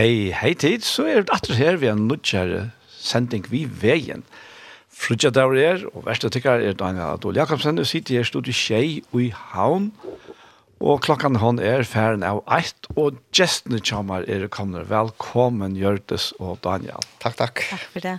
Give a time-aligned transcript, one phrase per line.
[0.00, 4.22] Hei, hei tid, så er det atter her vi har nødgjere sending vi veien.
[4.88, 8.54] Frutja der er, og verste tykker er Daniel Adol Jakobsen, og sitter her stod i
[8.56, 9.90] Kjei og i Havn,
[10.80, 14.86] og klokken hon er ferden av eit, og gestene kommer er kommer.
[14.88, 17.04] Velkommen, Gjørtes og Daniel.
[17.20, 17.60] Takk, takk.
[17.68, 18.14] Takk for det.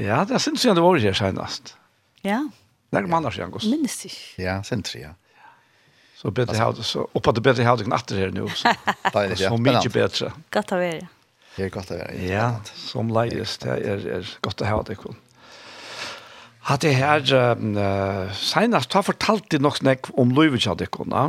[0.00, 1.74] Ja, det er synd siden det var her senest.
[2.24, 2.46] Ja.
[2.88, 4.46] Det er mandag siden, Minnes ikke.
[4.46, 5.12] Ja, synd ja.
[6.16, 8.68] Så bättre hade så oppa det bedre hade jag natter här nu så.
[9.12, 10.32] Det är så mycket bättre.
[10.50, 11.06] Gott att vara.
[11.56, 12.16] Det er godt å være.
[12.20, 15.16] Ja, som leies, det er, er godt å ha det kun.
[16.66, 21.14] Hatt det her, uh, senest, har fortalt det nok snakk om livet av det kun,
[21.14, 21.28] ja?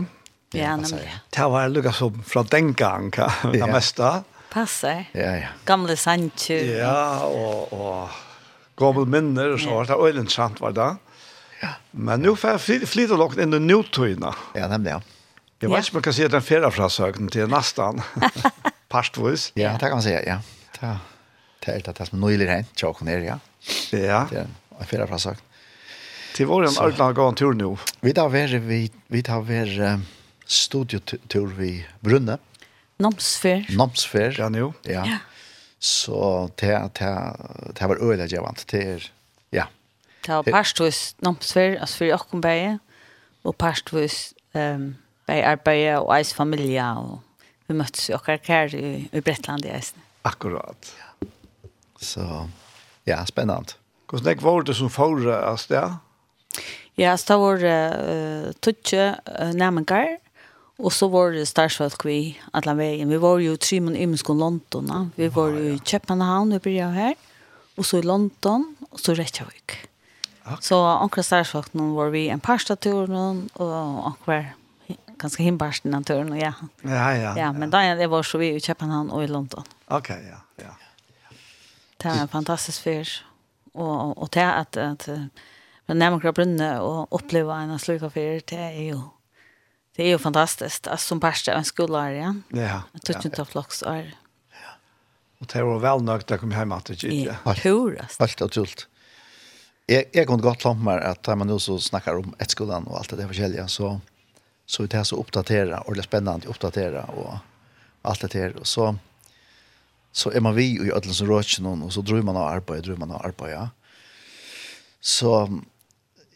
[0.55, 1.11] Ja, nemlig.
[1.35, 3.11] Det var lukket som fra den gang,
[3.53, 4.11] det meste.
[4.51, 5.05] Passer.
[5.15, 5.51] Ja, ja.
[5.67, 6.71] Gamle sandtjur.
[6.79, 8.15] Ja, og, og
[8.79, 10.89] gamle minner og så, det var øyne sant var det.
[11.61, 11.75] Ja.
[11.91, 14.33] Men nu får jeg flytte långt inn i nutøyna.
[14.57, 15.03] Ja, nemlig, Ja.
[15.57, 18.01] Jag vet ikke om jeg kan se den fjärra frasögnen till nästan.
[18.87, 19.51] Pastvis.
[19.55, 20.39] Ja, det kan man säga, ja.
[20.79, 20.97] Ta.
[21.59, 23.39] Ta helt att det som nyligen hänt, jag ner, ja.
[23.91, 24.27] Ja.
[24.31, 24.47] Det
[24.79, 25.43] är flera bra sagt.
[26.35, 27.77] Till våren Örtland går en tur nu.
[27.99, 29.99] Vi tar ver vi vi tar ver
[30.45, 32.37] studiotur vi Brunne.
[32.97, 33.65] Nomsfär.
[33.77, 34.35] Nomsfär.
[34.39, 34.59] Ja, nu.
[34.59, 34.73] Ja.
[34.83, 35.17] ja.
[35.79, 37.35] Så det det
[37.79, 39.03] det var öliga Det till
[39.49, 39.67] ja.
[40.25, 42.77] Det var pastus Nomsfär as för Jokkenberg.
[43.47, 44.95] och pastus um,
[45.27, 47.21] bei arbeiði og eis Eisfamilia og
[47.67, 49.99] vi møttes ju och här i, i Bretland i Eisen.
[50.21, 50.95] Akkurat.
[50.99, 51.27] Ja.
[51.99, 52.49] Så,
[53.03, 53.73] ja, spännande.
[54.07, 55.95] Hvordan snäck var det som får oss där?
[56.95, 60.17] Ja, så var det uh, tutsi uh, nærmengar,
[60.77, 63.09] og så var det starsvalg vi alle veien.
[63.09, 65.11] Vi var jo tre måneder i Muskon London.
[65.15, 67.13] Vi var jo i København, vi blir her,
[67.77, 69.77] og så i London, og så i Reykjavik.
[70.47, 73.11] Så Så anker nå var vi en parstatur,
[73.55, 74.53] og anker
[75.17, 76.53] ganska himbarsten av turen och ja.
[76.81, 77.37] Ja, ja.
[77.37, 79.63] Ja, men då det var så vi i Köpenhamn och i London.
[79.85, 80.77] Okej, okay, ja, ja.
[81.97, 83.09] Det är fantastisk fyr.
[83.73, 85.09] och och det att att
[85.85, 89.01] men när man går brunne och uppleva en sluka fyr, det är ju
[89.95, 92.35] det är ju fantastiskt alltså som bästa en skola ja.
[92.49, 92.81] Ja.
[93.05, 93.45] Tusen ja.
[93.45, 94.15] flocks är.
[94.51, 94.69] Ja.
[95.39, 97.29] Och det var väl nöjt att komma hem att det gick.
[97.63, 98.21] Purast.
[98.21, 98.87] och otroligt.
[99.85, 102.97] Jag jag kunde gott tänka mig att man nu så snackar om ett skolan och
[102.97, 104.01] allt det där förskälliga så
[104.67, 107.37] så det är så uppdatera och det är spännande att uppdatera och
[108.01, 108.95] allt det här och så
[110.11, 112.95] så är man vi i ödlens rörelse någon och så drar man av arbete, drar
[112.95, 113.51] man av arbete.
[113.51, 113.69] Ja.
[114.99, 115.59] Så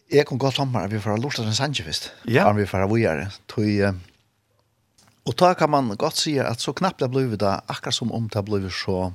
[0.07, 2.11] jag kom gott fram här, vi får lorta den sanje visst.
[2.23, 2.53] Ja.
[2.53, 3.95] Vi får vi är det.
[5.23, 8.27] Och ta kan man gott se att så knappt det blev det, akkurat som om
[8.27, 9.13] det blev så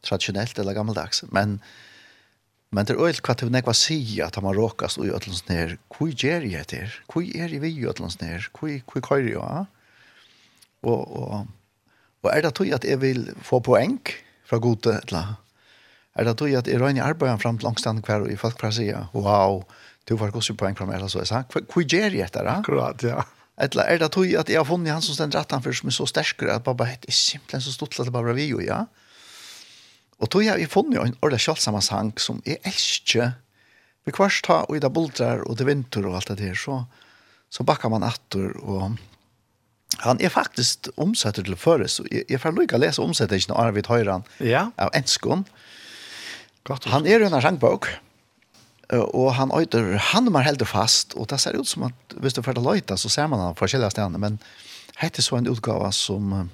[0.00, 1.24] traditionellt eller gammaldags.
[1.30, 1.60] Men
[2.70, 5.74] Men det er øyelt hva til nekva sige at man råkast og i øtlens nær,
[5.90, 6.92] hvor gjør jeg etter?
[7.10, 8.46] Hvor er jeg vi i øtlens nær?
[8.54, 9.34] Hvor, hvor kører jeg?
[9.34, 9.64] Ja?
[10.86, 11.48] Og, og,
[12.22, 13.98] og er det tog at jeg vil få poeng
[14.46, 15.34] fra gode eller
[16.14, 18.70] er det tog at jeg røyner arbeidet frem til langstand hver og i folk fra
[18.70, 19.62] sige, wow,
[20.08, 22.46] du får gode poeng fra meg, eller så jeg sa, hvor gjør jeg etter?
[22.46, 22.58] Ja?
[22.62, 23.26] Akkurat, ja.
[23.60, 25.90] Eller er det tog at jeg har funnet han som stender rett han først, som
[25.90, 28.50] er så sterkere at bare, det er simpelthen så stort at det bare er vi
[28.54, 28.84] jo, ja.
[28.86, 29.09] Ja
[30.20, 33.32] Og tog jeg funnet en ordentlig kjølsamme sang som jeg elsker.
[34.04, 36.82] Vi kvart ta og i det boldrar og det vinter og alt det der, så,
[37.52, 38.52] så bakker man atter.
[38.60, 38.98] Og
[40.04, 43.66] han er faktisk omsetter til før, så jeg, jeg får lykke å lese omsettingen av
[43.66, 44.68] Arvid Høyran ja.
[44.80, 45.46] av Enskån.
[46.92, 47.88] Han er under en sangbok,
[48.92, 52.42] og han øyder, han er helt fast, og det ser ut som at hvis du
[52.44, 54.38] får det løyta, så ser man han forskjellige stedene, men
[55.00, 56.50] hette så en utgave som,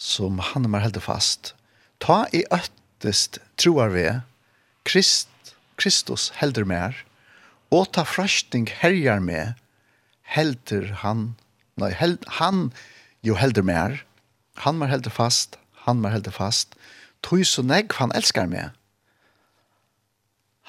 [0.00, 1.52] som han er helt fast
[2.04, 4.04] ta i øttest troar vi,
[4.84, 6.98] Krist, Kristus helder mer,
[7.72, 9.56] og ta frasting herjar med,
[10.36, 11.32] helder han,
[11.80, 12.68] nei, held, han
[13.24, 14.02] jo helder mer,
[14.60, 15.56] han mer helder fast,
[15.88, 16.76] han mer helder fast,
[17.24, 18.74] tog så negg han elskar meg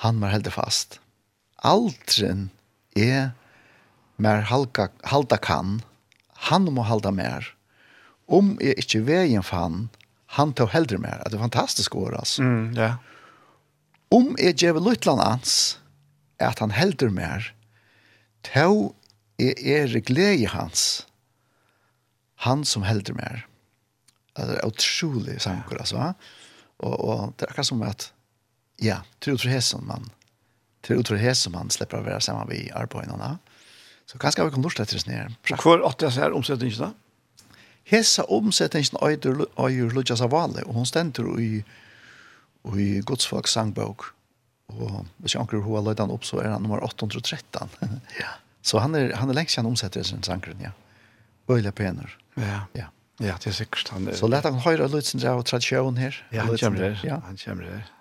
[0.04, 1.00] han mer helder fast.
[1.64, 2.50] altren
[2.96, 3.32] er
[4.22, 5.80] mer halka, halda kan,
[6.52, 7.48] han må halda mer,
[8.28, 9.88] om jeg ikkje veien fann,
[10.26, 11.22] han tog hellre mer.
[11.26, 12.44] Det er fantastisk år altså.
[12.44, 12.82] Mm, ja.
[12.82, 12.96] Yeah.
[14.12, 15.80] Om gjør ger Lutland ans
[16.40, 17.52] at han hellre mer
[18.44, 18.96] tog
[19.40, 21.06] er er glede hans.
[22.46, 23.46] Han som hellre mer.
[24.36, 26.14] Det er utrolig sanker, altså.
[26.80, 28.12] Og, og det är som at,
[28.82, 30.10] ja, tror tror som man
[30.84, 33.38] tror tror som man slipper å være sammen vi arbeidene.
[34.06, 35.32] Så kanskje vi kommer lust att resonera.
[35.44, 36.34] Kvar Hvor åtte jeg ser
[36.80, 36.94] då?
[37.86, 41.64] hessa omsetningen øyder øyder Lujas Avale og hon stender i
[42.74, 44.08] i Godsfolks sangbok.
[44.68, 47.70] Og hvis jeg anker hoa han opp, så er han nummer 813.
[48.20, 48.34] ja.
[48.66, 50.72] Så han er, han er lengst kjent omsetter sin sangren, ja.
[51.50, 52.18] Øyla pener.
[52.38, 52.64] Ja.
[52.74, 52.88] ja.
[53.22, 54.18] Ja, det er sikkert han er.
[54.18, 56.18] Så lett han høyre løyden av tradisjon her.
[56.34, 56.98] Ja, han kommer der.
[57.06, 57.20] Ja.
[57.28, 57.92] Han kommer der.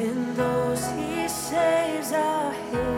[0.00, 2.89] in those he saves our hidden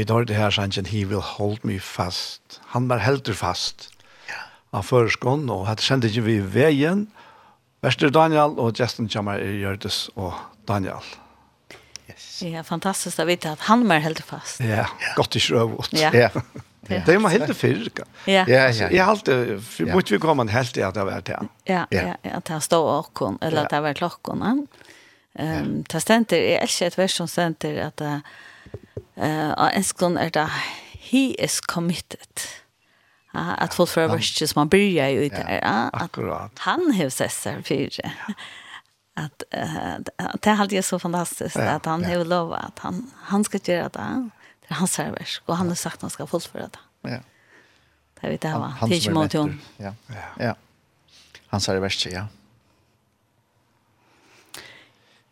[0.00, 2.60] Vi tar det her sannsyn, he will hold me fast.
[2.72, 3.90] Han var helter fast
[4.30, 4.38] ja.
[4.72, 7.02] av føreskånd, og hadde kjent ikke vi veien.
[7.84, 10.38] Vester Daniel og Justin Kjammer er Gjørtes og
[10.68, 11.04] Daniel.
[12.08, 12.42] Yes.
[12.46, 14.60] Ja, fantastiskt att veta att han var helt fast.
[14.60, 15.92] Ja, gott i sjövåt.
[15.92, 16.10] Ja.
[16.14, 16.30] ja.
[16.88, 17.02] Ja.
[17.06, 17.98] Det är man helt fyrk.
[18.24, 18.44] Ja.
[18.48, 18.90] Ja, ja.
[18.90, 21.40] Jag har alltid för mycket vi kommer helt att det var det.
[21.64, 24.66] Ja, ja, att han står och eller att det var klockan.
[25.34, 28.00] Ehm, um, ta center är ett vers som det att
[29.16, 30.46] Uh, enskon enskån er det
[31.10, 32.46] he is committed.
[33.34, 35.60] Uh, at folk fra verset som han bryr jo ut der.
[35.62, 36.50] Uh, akkurat.
[36.66, 38.14] han har sett seg fire.
[39.20, 43.60] At, uh, det er alltid så fantastisk at han har lovet at han, han skal
[43.60, 44.08] gjøre det.
[44.62, 46.82] Det er hans servers, Og han har sagt han skal fullføre det.
[47.10, 47.20] Ja.
[48.20, 48.72] Det vet jeg hva.
[48.80, 49.58] Det er ikke mot henne.
[49.80, 49.92] Ja.
[50.38, 50.52] ja.
[51.50, 52.26] Hans verset, ja.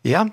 [0.03, 0.25] Ja.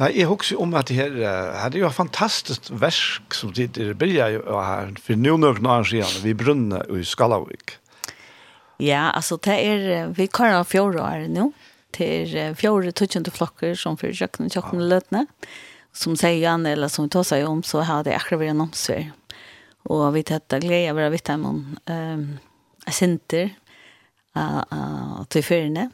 [0.00, 3.94] Nei, jag husker om att det här hade ju ett fantastiskt verk som det det
[3.94, 7.70] börjar ju här för nu några nå sedan vi brunne i Skallavik.
[8.76, 11.52] Ja, alltså det är vi kallar fjärde år nu
[11.98, 15.26] är fjärde tusen flockar som för jökna jökna lötna
[15.92, 19.12] som säger han eller som tar sig om så har det akkurat en omsvär.
[19.82, 22.38] Och vi tätta glädje över att vi tar man ehm
[22.90, 23.50] center
[24.36, 25.90] eh till förne.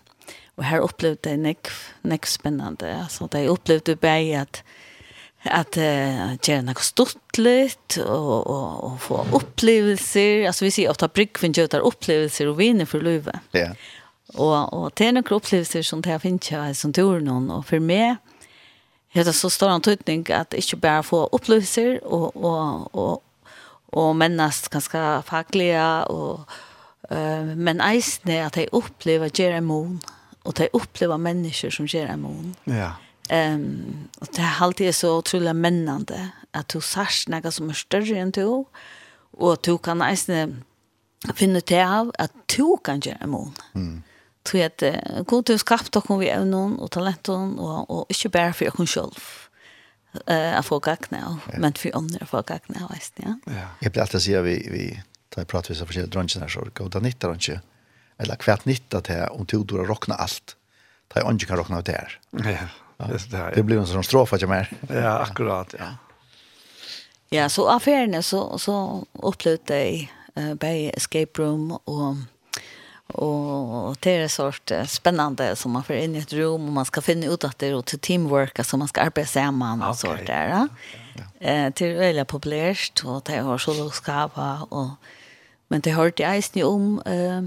[0.56, 1.70] Og her opplevde jeg nek,
[2.08, 2.88] nek spennende.
[3.02, 4.62] Altså, jeg opplevde bare at
[5.46, 10.46] at uh, gjøre noe stort litt, og, og, og få opplevelser.
[10.48, 13.36] Altså, vi sier ofte at Brygven gjør opplevelser og vinner for livet.
[13.54, 13.70] Ja.
[13.70, 13.92] Yeah.
[14.34, 17.46] Og, og det er noen opplevelser som det finnes jeg som tror noen.
[17.54, 18.16] Og for meg
[19.14, 23.54] er det så stor antydning at ikke bare få opplevelser og, og, og,
[23.96, 26.42] og mennesker ganske faglige, og,
[27.12, 30.12] uh, men eisene at jeg opplever å gjøre en måned
[30.46, 32.54] og de opplever mennesker som gjør en mån.
[32.70, 32.94] Ja.
[33.26, 38.20] Um, og det er alltid så utrolig mennende at du sørst noe som er større
[38.22, 38.66] enn du,
[39.36, 40.46] og at du kan eisne
[41.34, 43.56] finne til av at du kan gjøre en mån.
[43.74, 43.96] Mm.
[44.46, 48.14] Tror jeg at uh, god til å skapte dere ved evnen og talenten, og, og
[48.14, 49.18] ikke bare for dere selv
[50.22, 51.58] uh, å få gagna ja.
[51.58, 53.36] men for andre å få gagna visst ja.
[53.50, 53.68] Ja.
[53.82, 54.84] Jeg blir alltid sier vi vi
[55.34, 57.64] tar prater vi så forskjellige dronchen her, så går det nytt dronchen
[58.18, 60.56] eller kvært nytta til om du då rockna allt.
[61.14, 62.20] Det är inte kan rockna det her.
[62.30, 63.06] Ja.
[63.06, 63.52] Det där.
[63.54, 64.72] Det blir en sånn strofa att mer.
[64.88, 65.96] Ja, akkurat, ja.
[67.28, 72.14] Ja, så affären så så upplevde jag eh bei escape room och
[73.06, 77.00] och det är sort spännande som man får in i ett rum och man ska
[77.00, 80.16] finna ut att det är till teamwork alltså man ska arbeta samman och okay.
[80.16, 80.48] sånt där.
[80.48, 80.68] Ja.
[81.40, 84.88] Eh till väldigt populärt och det har så skapa och
[85.68, 87.42] men det hörde jag ju om eh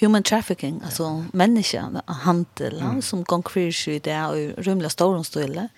[0.00, 0.86] human trafficking, ja.
[0.86, 3.02] alltså människohandel mm.
[3.02, 5.68] som går kvar i det och rymliga storomstöle.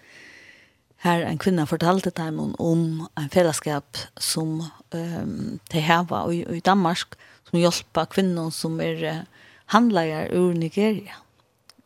[0.96, 6.60] Här en kvinna fortalte dem om, om en fellesskap som um, de har i, i
[6.60, 7.14] Danmark
[7.50, 9.18] som hjelper kvinnor som är uh,
[9.66, 11.14] handlare ur Nigeria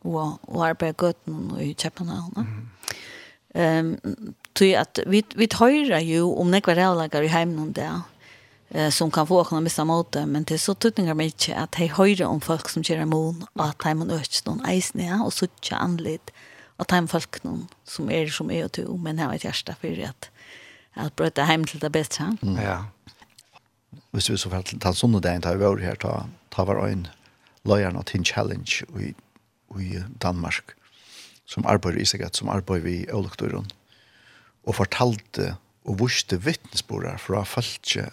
[0.01, 1.27] och, og arbeider gott
[1.59, 2.33] i København.
[2.37, 2.69] Mm.
[3.55, 5.67] Ehm um, tog att vi vi tar
[5.99, 8.01] ju om några rävlagar i hemmen där
[8.71, 11.75] eh, som kan få åkna missa mot det men det er så tutningar mykje at
[11.75, 15.33] hej höra om folk som kör emot och att hej man öts någon isne och
[15.33, 16.31] sucha anlit
[16.77, 20.07] att hej folk noen som er som er og to men här et hjärta for
[20.07, 20.29] at,
[20.95, 22.37] at brøtta heim til det bedre.
[22.41, 22.55] Mm.
[22.55, 22.83] Ja.
[24.11, 27.07] Hvis vi så fall den sånne dagen da vi var her, ta, ta var en
[27.63, 29.13] løyeren og til challenge i,
[29.79, 30.75] i Danmark,
[31.45, 33.69] som arbeider i seg, som arbeider i Ølektoren,
[34.67, 35.55] og fortalte
[35.87, 38.09] og vurste vittnesbordet fra falske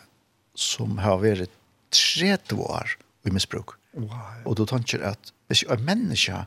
[0.59, 1.55] som har vært
[1.95, 2.97] 30 år
[3.27, 3.77] i misbruk.
[3.95, 4.43] Wow.
[4.45, 6.45] Og du tenker at hvis en menneske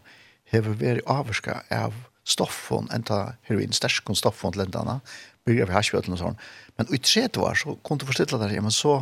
[0.52, 1.96] har vært avvarska av
[2.28, 5.00] stoffen, enta heroin, sterskon stoffen til enda,
[5.48, 6.40] bygger vi hersbjøtlen og sånn.
[6.78, 9.00] Men i 30 år så kom du forstille deg, ja, men så,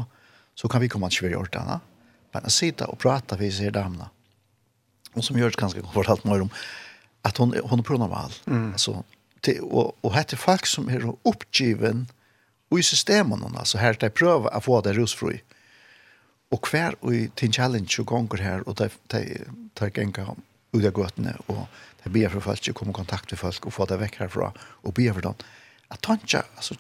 [0.55, 1.63] så kan vi komme til å gjøre det.
[1.65, 1.79] enda.
[2.35, 4.11] Men å sitte og prate med disse damene.
[5.17, 6.53] Og som gjør det ganske komfortabelt med om
[7.27, 8.35] at hun, hun er pronormal.
[8.45, 8.71] Mm.
[8.77, 9.01] Altså,
[9.43, 12.18] til, og, og hette folk som er oppgiven, mm
[12.77, 15.41] i systemen, alltså här där pröva att få det rusfri.
[16.51, 18.91] Och kvar och till challenge och gånger här och där
[19.73, 20.35] tar gänga
[20.71, 21.67] ut av gåtene och
[22.03, 24.51] det ber för folk att komma i kontakt med folk och få det väck härifrån
[24.59, 25.33] och ber för dem.
[25.88, 26.75] Att tänka alltså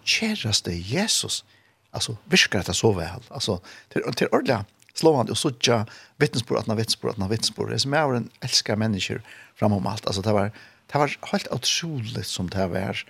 [0.63, 1.45] det Jesus.
[1.91, 3.23] Alltså viskar det så väl.
[3.29, 5.85] Alltså till till ordla slående och sådja
[6.17, 7.69] vittnesbörd att när vittnesbörd att när vittnesbörd.
[7.69, 9.21] Det är som jag älskar människor
[9.55, 10.07] framom allt.
[10.07, 10.51] Alltså det var
[10.91, 13.05] det var helt otroligt som det var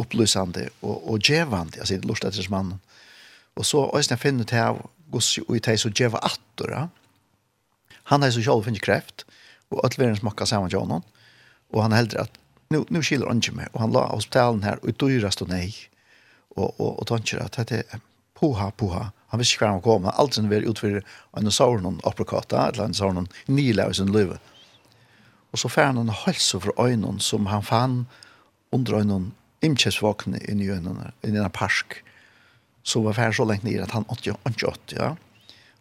[0.00, 2.80] upplysande og, og djevande, altså det lort etter mannen.
[3.56, 6.88] Og så och jeg finner til av gos og i teg så djeva attora.
[8.10, 9.24] Han har så sjálf finnes kreft,
[9.70, 11.04] og alt verden smakka saman til honom,
[11.72, 12.38] og han heldur at
[12.70, 15.52] nu, nu skiler han ikke meg, og han la hospitalen her, og i dyrast og
[15.52, 15.68] nei,
[16.56, 18.02] og, og, og tanker at det er
[18.34, 21.06] poha, poha, han visste ikke hver han kom, han aldri har utfyrir
[21.38, 24.12] en saur noen aprikata, eller en saur noen nila i sin.
[24.14, 27.96] Og så fær han en halse fra øynene som han fann
[28.74, 29.32] under øynene
[29.64, 31.98] imkjesvåkne i njønene, i en parsk,
[32.84, 35.14] så var færre så lengt nere at han 88, ja.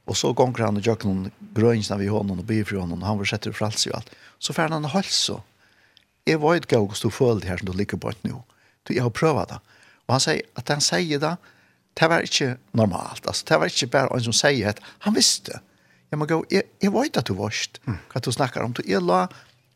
[0.07, 3.07] Og så gonger han og gjør noen grønnsene ved hånden og byr fra hånden, og
[3.07, 4.13] han var sett for alt og alt.
[4.39, 5.39] Så færre han halsa.
[6.27, 8.41] Jeg var ikke gav du stod det her som du ligger på et nå.
[8.83, 9.59] Du, jeg har prøvd det.
[10.07, 11.35] Og han sier, at han sier det,
[11.99, 13.27] det var ikke normalt.
[13.27, 15.59] Altså, det var ikke bare en som sier at han visste.
[16.11, 18.73] Jeg må gå, jeg, jeg vet at du varst, hva du snakker om.
[18.73, 19.27] Du, jeg la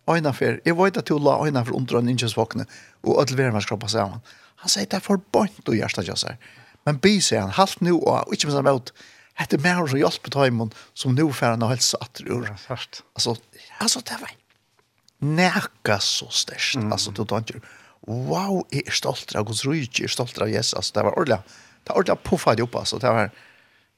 [0.10, 2.67] øynene for, jeg vet at du la øynene for under en innkjøsvåkne
[3.05, 4.23] og öll vermar skroppa saman.
[4.63, 6.39] Han sier det er for bort og hjertet jeg sier.
[6.88, 8.93] Men by sier han, halt nú og ikke minst han vet,
[9.38, 12.47] hette mer som hjelper tøymon som fer han helsa helse atter ur.
[12.69, 13.36] Altså,
[13.79, 14.33] altså det var
[15.19, 16.79] nækka så størst.
[16.81, 16.91] Mm.
[16.93, 17.43] Altså, du tar
[18.07, 20.77] wow, eg er stolt av Guds rydde, jeg er stolt av Jesus.
[20.79, 23.29] Altså, det var ordentlig, det var ordentlig puffet opp, altså, det var,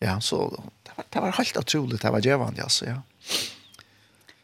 [0.01, 0.41] ja, så,
[0.88, 2.99] det var, det var helt utrolig, det var djevand, altså, ja.
[3.29, 3.59] Ja.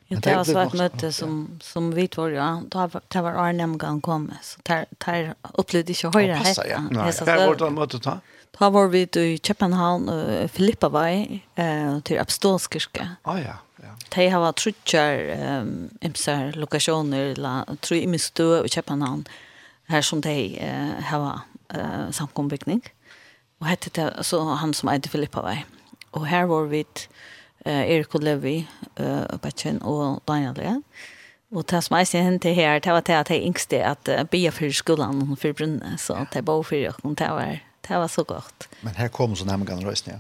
[0.08, 2.62] Inte alls var ett möte som, som vi tog, ja.
[2.68, 4.32] Då var, var Arne han kom.
[4.42, 6.44] Så där, där upplevde jag höjra här.
[6.44, 6.80] Ja, passar, ja.
[6.92, 8.20] Nej, var det møte då?
[8.60, 13.10] Da var vi i Köpenhamn, uh, Filippavai, uh, til Apostolskirka.
[13.22, 13.54] Ah, ja.
[13.82, 13.96] ja.
[14.16, 19.28] De har varit trutjer um, imser lokationer, eller tror jag, i Mistö i Köpenhamn.
[19.88, 21.40] Här som de uh, har
[21.76, 22.82] uh, samkombygning.
[23.60, 25.66] Och hette det, så han som ägde Filippavai.
[26.12, 27.10] Och här var vi ett
[27.66, 28.68] Erik og Levi,
[29.42, 30.84] Bachin og Daniel.
[31.56, 34.52] Og det som jeg sier til her, det var det at jeg yngste at bia
[34.52, 38.24] for skolen og for brunne, så det var for och det var, det var så
[38.24, 38.68] godt.
[38.82, 40.14] Men här kommer så nämligen rösten.
[40.14, 40.20] ja?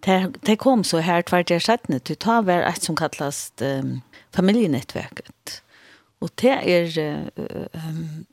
[0.00, 4.00] Det, det kom så här tvert jeg sjettene, du tar hver ett som kallas um,
[4.30, 5.62] familjenätverket.
[6.18, 7.28] Och det er,
[7.72, 8.26] um,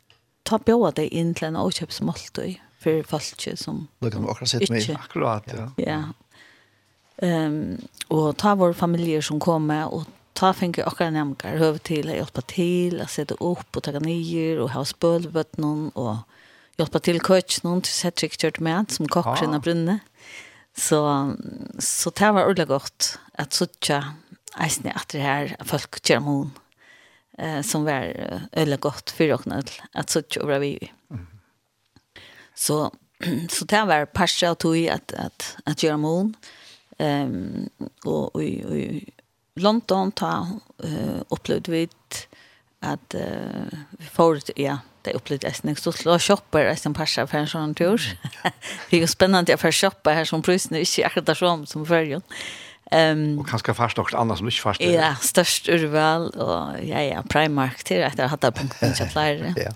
[0.43, 3.87] ta bjåa det inn til en avkjøpsmåltøy för folk som...
[3.99, 5.71] Det kan vi akkurat sitt med, akkurat, ja.
[5.77, 6.03] Ja,
[7.17, 10.03] Um, och ta vår familjer som kommer, och
[10.35, 13.91] ta fänker och kan nämka över till att hjälpa till att sätta upp och ta
[13.91, 16.15] ner och ha spölbött någon och
[16.77, 19.99] hjälpa till coach någon till trick kört med som kock sina brunne.
[20.77, 21.33] Så
[21.79, 24.13] så det var ordentligt gott att söka
[24.59, 26.51] Eisne att det här folk kör mon
[27.37, 28.15] eh som var
[28.51, 30.91] öle gott för och nöd att så över vi.
[32.55, 32.91] Så
[33.49, 36.35] så det var passa att att att, att göra hon.
[36.41, 36.64] Eh
[36.97, 37.89] Ehm um,
[38.33, 39.09] och i
[39.55, 40.47] London ta
[40.83, 41.89] uh, upplevde vi
[42.79, 43.79] att uh,
[44.11, 48.19] för ja det upplevde jag snägt så slå shopper som passar för en sån tur.
[48.89, 51.85] det är ju spännande att för shoppa här som priserna är inte akkurat som som
[51.85, 52.21] förrjun.
[52.91, 54.81] Ehm och kanske fast något annat som inte fast.
[54.81, 59.53] Ja, størst urval och ja ja Primark till att ha hatt punkten så klar.
[59.55, 59.71] Ja.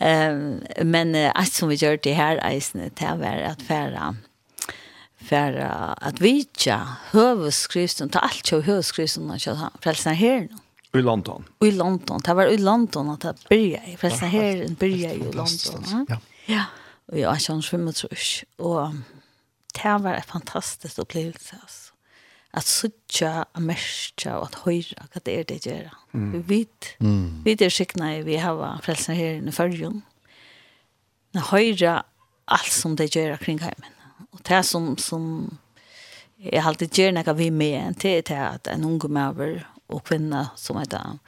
[0.00, 4.16] Ehm men allt som vi gjør det här är det här at att färra
[5.22, 5.52] för
[6.00, 10.98] att vitja hövskriften ta allt så hövskriften när jag frälsar här nu.
[10.98, 11.44] I London.
[11.60, 12.20] I London.
[12.24, 13.96] Det var i London att det började.
[13.96, 16.06] Frälsar här började i London.
[16.08, 16.18] Ja.
[16.46, 16.64] Ja.
[17.06, 18.44] Och jag känns för mig trus.
[18.56, 18.88] Och
[19.82, 21.92] det var en fantastisk upplevelse alltså.
[22.50, 25.90] Att suttja, att märka och att höra vad det är det gör.
[26.10, 27.42] Vi vet, mm.
[27.44, 30.02] vi är vi har frälsar här i förrjun.
[31.30, 32.04] När höra
[32.44, 33.90] allt som det gör kring hemmen
[34.32, 35.24] Og det som, som
[36.38, 40.04] jeg alltid gjør når vi med en til, det er at en unge maver og
[40.04, 41.18] kvinne som heter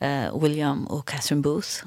[0.00, 1.86] uh, William og Catherine Booth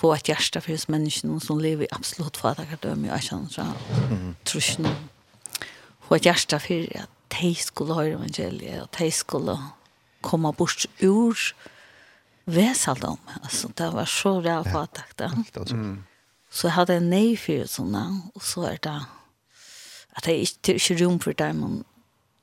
[0.00, 4.36] få et hjerte for hos menneskene som lever i absolutt fatakardømme og jeg kjenner sånn
[4.48, 4.88] trusjen.
[6.06, 9.58] Få et hjerte for at de skulle høre evangeliet og de skulle
[10.24, 11.36] komme bort ur
[12.50, 13.20] vesaldom.
[13.42, 15.30] Alltså det var så rätt på att det.
[15.70, 16.04] Mm.
[16.50, 19.04] Så jeg hade en nej för sådana och så är det
[20.16, 21.84] at det er ikke rom for det man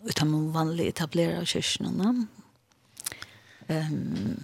[0.07, 2.27] utan man vanlig etablerer kyrkene.
[3.67, 4.43] Um,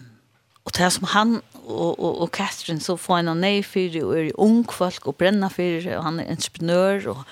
[0.66, 4.18] og det er som han og, og, og Catherine så får han nei for og
[4.20, 7.24] er ung folk og brenner for og han er entreprenør og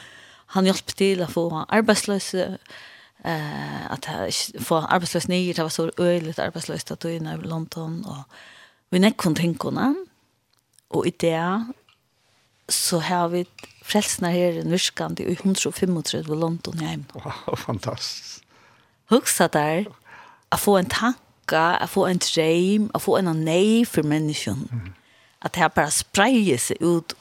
[0.56, 2.48] han hjelper til å få arbeidsløse
[3.26, 4.06] eh att
[4.60, 8.24] få arbetslös nyer det var så öjligt arbetslöst att i London och
[8.90, 9.96] vi näck kon tänkorna
[10.88, 11.66] och i det
[12.70, 13.46] så har vi
[13.82, 17.06] frelsna her i Norskand i 135 i London heim.
[17.16, 18.44] Wow, fantastisk.
[19.12, 19.90] Huxa der,
[20.52, 24.68] å få en tanke, å få en dreim, å få en nej for mennesken.
[24.72, 24.94] Mm.
[25.42, 27.16] At det her bare spreier seg ut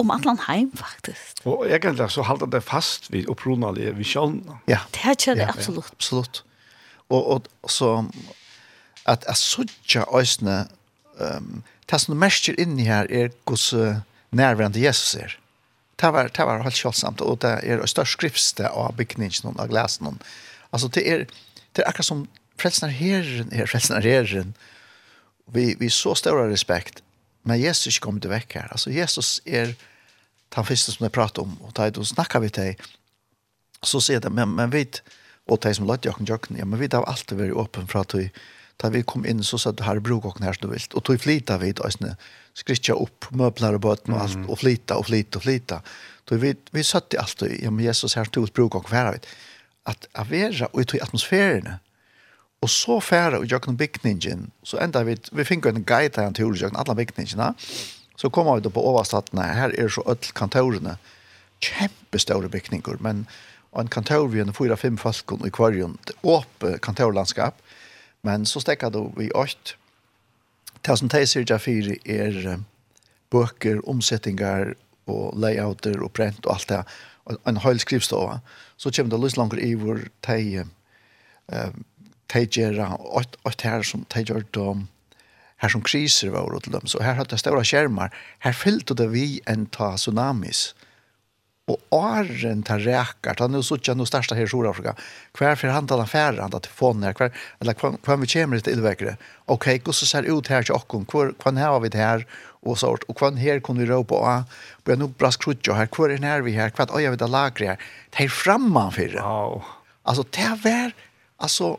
[0.00, 1.42] om allan heim, faktisk.
[1.48, 4.60] Og egentlig så halter det fast vid opprunalige visjonene.
[4.68, 4.84] Ja.
[4.92, 5.88] Det her kjenner jeg ja, absolutt.
[5.88, 6.42] Ja, absolutt.
[7.08, 7.90] Og, og så
[9.06, 10.66] at jeg sutja øyne
[11.20, 14.02] um, det som du merker inni her er hvordan
[14.34, 15.36] nærværende Jesus er.
[15.36, 15.45] Mm
[16.00, 20.18] det var, det var helt kjølsamt, og det er størst skriftste av bygningen av glasen.
[20.70, 21.24] Altså, det er,
[21.72, 22.26] det er akkurat som
[22.60, 24.54] frelsner herren er frelsner herren.
[25.52, 27.02] Vi, vi så stor respekt,
[27.46, 28.68] men Jesus ikke kommer til vekk her.
[28.74, 29.72] Altså, Jesus er
[30.54, 32.88] den første som jeg prater om, og da snakker vi til,
[33.84, 34.84] så sier det, men, men vi,
[35.48, 38.16] og de som lødde jokken jokken, ja, men vi har alltid vært åpen fra at
[38.16, 38.28] vi,
[38.82, 41.04] da vi kom inn, så sa du her bruk jokken her som du vil, og
[41.06, 42.16] tog flita vi til
[42.56, 45.82] skritja upp möbler och böten och allt och flyta och flyta och flyta.
[46.24, 49.26] Då vi vi satt i allt ja men Jesus här tog bruk och kvar vet
[49.82, 51.68] att avera och i atmosfären.
[52.60, 53.76] Och så färra och jag kan
[54.62, 57.54] så ända vi vi fick en guide där till jag alla byggningarna.
[58.16, 60.98] Så kommer vi då på överstatten här är så öll kontorerna.
[61.60, 63.26] Kämpestora byggningar men
[63.80, 65.98] en kantor vi en fyra fem fast i kvarjon.
[66.22, 67.54] Åp kantorlandskap.
[68.20, 69.76] Men så stäcker då vi åt
[70.86, 72.60] det som de sier Jafiri er
[73.30, 74.74] bøker, omsettingar
[75.10, 76.82] og layouter og print og alt det,
[77.46, 78.38] en høyl skrivståa,
[78.78, 80.66] så kommer det løs langer i hvor de
[81.52, 81.72] uh,
[82.34, 84.86] de gjør alt her som de gjør det
[85.62, 86.86] her som kriser var til dem.
[86.86, 88.12] Så her hadde det stora skjermar.
[88.44, 90.74] Her fyllte det vi en ta tsunamis
[91.66, 93.36] og åren tar räkar.
[93.38, 94.94] Han nu så tjänar nu största här i Sydafrika
[95.32, 98.58] kvar för han talar färre han tar telefon när kvar eller kvar kvar vi kommer
[98.58, 101.88] till utveckla okej hur så ser ut här till Ockon kvar kvar här har vi
[101.88, 102.26] det här
[102.62, 105.86] och så, och kvar här kunde vi ropa och på en bra krutjo här.
[105.86, 107.78] Kvar är när vi här kvar oj jag vet att lagra här
[108.10, 109.64] det är framman för det wow
[110.02, 110.92] alltså det var
[111.36, 111.78] alltså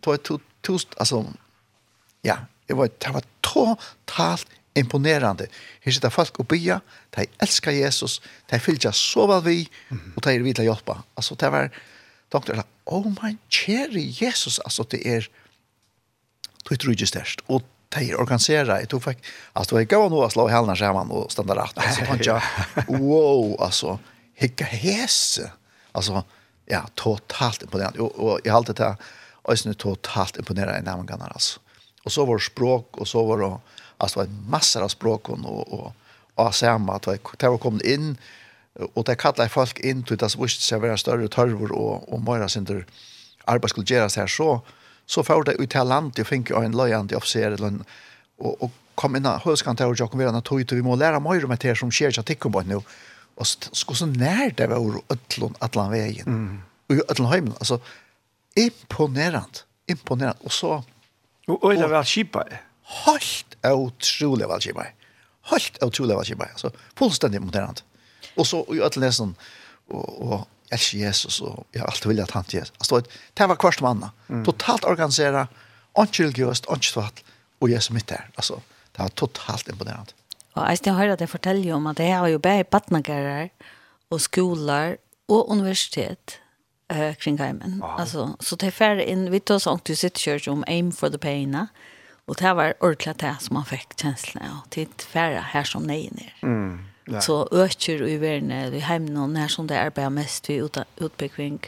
[0.00, 0.28] då ett
[0.60, 1.24] tost alltså
[2.22, 5.48] ja det var det var totalt imponerande.
[5.84, 6.80] Her sitter folk og bya,
[7.16, 8.18] de elskar Jesus,
[8.50, 9.56] de fylgja så vel vi,
[10.14, 11.00] og de er vidla hjälpa.
[11.16, 11.70] Altså, det var,
[12.32, 15.28] doktor, oh my kjære Jesus, altså, det er,
[16.68, 19.22] det er ikke størst, og de er organisera, jeg tog fikk,
[19.54, 22.40] altså, det var ikke noe å slå helene sammen og standa rett, altså, pancha,
[22.88, 23.98] wow, altså,
[24.36, 25.50] hikka hese,
[25.94, 26.24] altså,
[26.70, 28.92] ja, totalt imponerande, og, og jeg halte det,
[29.46, 31.62] og jeg totalt imponerande i nærmengene, altså.
[32.06, 33.50] Og så var det språk, og så var det,
[33.98, 35.92] Alltså det var massor av språk och och
[36.34, 38.16] och samma att det var kommit in
[38.94, 42.48] och det kallar folk in till det visst så vara större törvor och och mera
[42.48, 42.86] center
[43.44, 44.26] arbete skulle göras här.
[44.26, 44.60] Så
[45.06, 47.78] så får det ut till landet jag fick en lojant officer eller
[48.38, 51.44] och och kom in hur ska inte jag kommer vara tog vi måste lära mig
[51.44, 52.80] om det som sker jag tycker på nu.
[53.34, 56.26] Och så så när det var öllon allan vägen.
[56.26, 56.62] Mm.
[56.88, 57.80] och öllon hem alltså
[58.54, 60.84] imponerande imponerande och så
[61.46, 62.44] och och det var skipa
[62.82, 64.92] helt utrolig valgkjemmer.
[65.50, 66.52] Helt utrolig valgkjemmer.
[66.52, 67.84] Altså, fullstendig moderant.
[68.36, 69.34] Og så i alle nesten,
[69.88, 70.38] og, og
[70.74, 72.74] elsker Jesus, og jeg har alltid vilja at han til Jesus.
[72.80, 73.00] Altså,
[73.38, 74.04] det var kvart mann.
[74.28, 74.44] Mm.
[74.44, 75.46] Totalt organisera,
[75.96, 77.22] ikke religiøst, ikke tvatt,
[77.60, 78.28] og Jesus mitt der.
[78.36, 78.60] Altså,
[78.92, 80.16] det var totalt imponerande.
[80.56, 83.48] Og jeg har høre at jeg forteller om at jeg har jo bare badnagerer,
[84.10, 84.96] og skoler,
[85.28, 86.40] og universitet,
[86.90, 87.80] eh, kring heimen.
[87.82, 87.98] Wow.
[87.98, 91.08] Altså, så det er ferdig inn, vi tar sånn til sitt kjørt om aim for
[91.08, 91.56] the pain,
[92.26, 94.60] Och det var ordentligt det som man fick känslan av.
[94.68, 96.34] Det är färre här som nej ner.
[96.42, 96.84] Mm.
[97.04, 97.20] Ja.
[97.20, 101.60] Så ökar i världen, vi hemma här som det arbetar mest vid utbyggning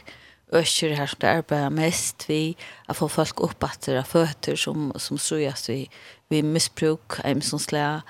[0.51, 4.93] ökar här som det arbetar mest vid att få folk upp att det fötter som,
[4.95, 5.89] som ströjas vid,
[6.29, 8.01] vid missbruk, ämsonsläga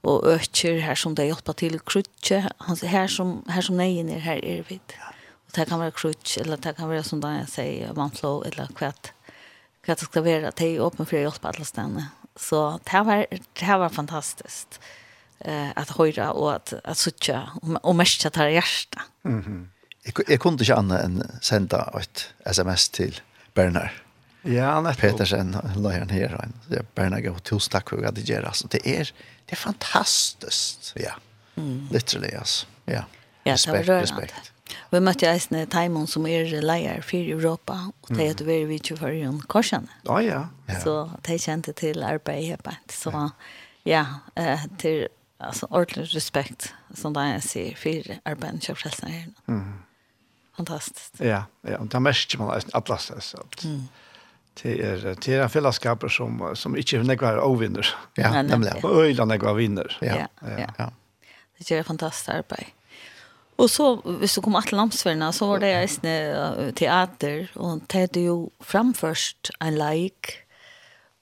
[0.00, 2.50] och ökar här som det hjälper till krutje.
[2.82, 4.80] Här som, här som nej ner, här är vi.
[4.86, 5.14] Ja.
[5.46, 9.13] Och det kan vara krutje eller det kan vara som jag säger, vantlå eller kvätt
[9.84, 12.08] hva det skal være, at jeg er åpen for å hjelpe alle stedene.
[12.36, 14.78] Så det var, det var fantastisk
[15.44, 19.10] eh, at høyre og at, at suttje, og, og mest at det er hjertet.
[19.22, 19.60] Mm -hmm.
[20.04, 23.20] jeg, jeg kunne ikke annet enn sende et sms til
[23.54, 23.90] Bernard.
[24.44, 25.00] Ja, nettopp.
[25.00, 28.48] Petersen, løyeren her, og Bernard gav tusen takk for at det gjør.
[28.48, 29.04] Altså, det er,
[29.48, 31.14] det er fantastisk, ja.
[31.56, 31.88] Mm.
[31.90, 32.66] Literally, altså.
[32.86, 33.04] Ja.
[33.46, 34.22] Ja, respekt, det var rørende.
[34.22, 34.53] Respekt.
[34.92, 38.90] Vi møtte jeg eisne Taimon som er leier for Europa, og det er vi vidt
[38.92, 39.90] jo for en Korsene.
[40.08, 40.20] Ja,
[40.68, 40.80] ja.
[40.82, 42.74] Så de kjente til arbeid her på.
[42.92, 43.28] Så
[43.86, 44.04] ja,
[44.78, 45.08] til
[45.38, 49.26] altså, ordentlig respekt, som da jeg sier, for arbeidet til frelsen her.
[49.46, 49.82] Mm.
[50.56, 51.20] Fantastisk.
[51.20, 53.46] Ja, ja, og det mest man er alle steder.
[53.64, 53.86] Mm.
[54.62, 57.88] Det er, det er en fellesskaper som, som ikke nekvar avvinner.
[58.16, 58.76] Ja, nemlig.
[58.84, 59.96] Og øyne nekvar vinner.
[60.02, 60.68] Ja, ja.
[60.78, 60.88] ja.
[61.58, 62.70] Det er fantastisk arbeid.
[63.56, 68.20] Og så hvis du kom til landsfärna så var det jag isne teater det tänkte
[68.20, 70.44] jo framførst en leik,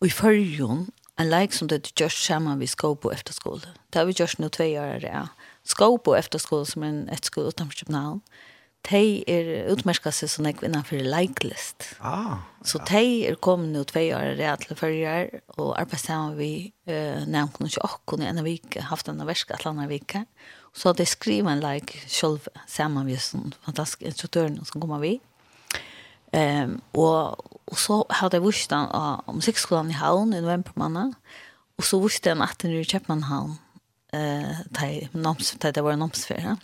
[0.00, 3.76] og i förjon en leik som det just samman vi ska på efter skolan.
[3.90, 5.28] Där vi just nå tve år ja.
[5.64, 8.22] Skåbo efterskole, som er en etterskole utenfor København,
[8.90, 11.92] de er utmerket seg som jeg innenfor leiklist.
[12.00, 15.14] Ah, så de er kommet nå tve år rett til førre
[15.54, 19.52] og arbeidet sammen vi uh, nevnte noen ikke åkken i en vike, haft en versk
[19.52, 23.52] et eller annet vike, Og Så hadde jeg skrivet en like selv sammen med sånn
[23.64, 25.20] fantastisk instruktøren som kommer vi.
[26.32, 28.88] Ehm um, och og så hade jag visst han
[29.26, 31.14] om musikkskolen i Hallen i november måned,
[31.78, 33.56] och så visste han att nu i Köpenhamn
[34.12, 35.08] eh tej
[35.72, 36.56] det var en för.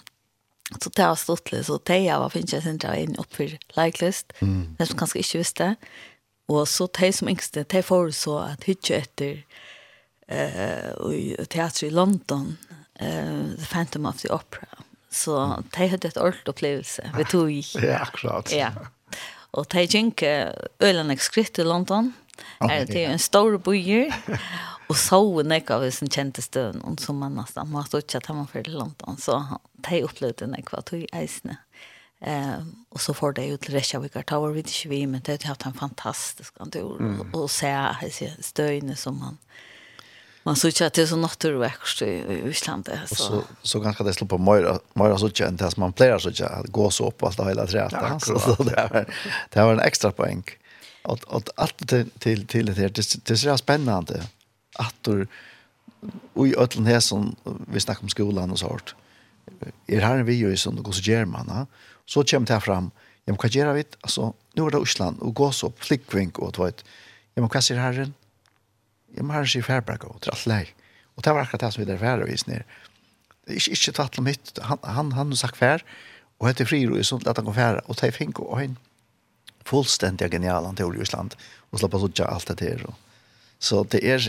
[0.80, 3.58] Så det var stått litt, så tej var finnes jeg sin dra in upp för
[3.76, 4.32] like list.
[4.40, 4.76] Mm.
[4.78, 5.74] Det som kanske inte visste.
[6.46, 9.44] Och så tej som yngste tej får så att hytje efter
[10.28, 12.56] eh i teater i London
[13.00, 14.84] uh, The Phantom of the Opera.
[15.10, 17.50] Så de hadde et ordentlig opplevelse ved tog.
[17.88, 18.52] Ja, akkurat.
[18.52, 18.72] Ja.
[19.56, 20.22] Og de gikk
[20.84, 22.12] øyne skritt i London.
[22.60, 24.12] Oh, er det er en stor byer.
[24.88, 28.28] Og så nek av sin kjente støvn, og som man nesten må stå ikke at
[28.32, 29.18] man fører til London.
[29.20, 29.36] Så
[29.88, 31.58] de opplevde nek hva tog eisene.
[32.20, 35.42] Eh, og så får de ut til Reykjavik og Tower, vet ikke vi, men det
[35.44, 36.96] har hatt en fantastisk tur.
[36.98, 37.20] Mm.
[37.20, 37.70] Og, og se
[38.42, 39.38] støyene som man...
[39.38, 39.67] Eh,
[40.48, 42.12] man så ikke at det er så naturväxt i
[42.48, 42.88] Island.
[43.06, 43.16] Så.
[43.16, 46.18] Så, så ganske det slår på Moira, Moira så ikke enn det som man pleier
[46.22, 47.92] så ikke, att gå så opp alt og hela treet.
[47.92, 49.06] Ja, så, så det, var,
[49.54, 50.44] det var en extra poäng.
[51.08, 54.22] Og, og allt till, till, til det her, det, det ser så spännande
[54.74, 55.26] att du
[56.46, 58.78] i øtlen här som vi snakker om skolan och så.
[59.86, 61.66] Er här en video som går så gjør man.
[62.06, 62.90] Så kommer det här fram.
[63.26, 63.84] Ja, men hva gjør vi?
[64.00, 66.84] Alltså, nu är det Osland, och gå så upp, flikkvink och du vet.
[67.34, 68.14] Ja, men hva sier herren?
[69.16, 70.64] jeg må ha en skifær bare gå til alt lei.
[71.16, 72.76] Og det var akkurat det som vi der færre visen ned.
[73.46, 75.82] Det er ikke, ikke tatt om mitt, han, han, han sagt fær,
[76.38, 78.76] og hette frir og sånt, at han går færre, og det fink og en
[79.66, 81.34] fullstendig genial han til Island,
[81.72, 82.84] og slapp av alt det der.
[83.58, 84.22] Så det er,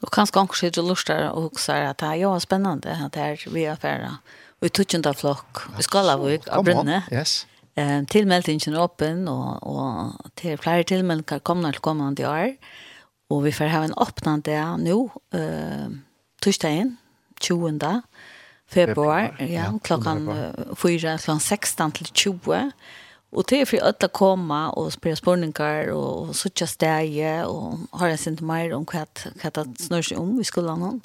[0.00, 3.44] Och kanske också det och lustar och huxar att det här, ja, spännande att här
[3.50, 4.16] vi är färra.
[4.60, 5.56] Vi tog inte flock.
[5.76, 7.02] Vi ska lava ut av brunne.
[7.12, 7.46] Yes.
[7.74, 12.56] Ehm tillmeldingen är öppen och och till flera tillmälden kan komma till kommande år.
[13.28, 15.08] Och vi får ha en öppnande nu
[15.38, 15.88] eh
[16.40, 16.96] torsdagen
[17.40, 18.02] 20
[18.70, 20.18] februari, ja, klockan
[20.76, 22.70] 4 klockan 16 till 20.
[23.30, 27.14] Og det er for alle komme og spørre spørninger og sitte steg
[27.46, 29.04] og har jeg sint mer om hva,
[29.38, 31.02] hva det snør seg om i skolen.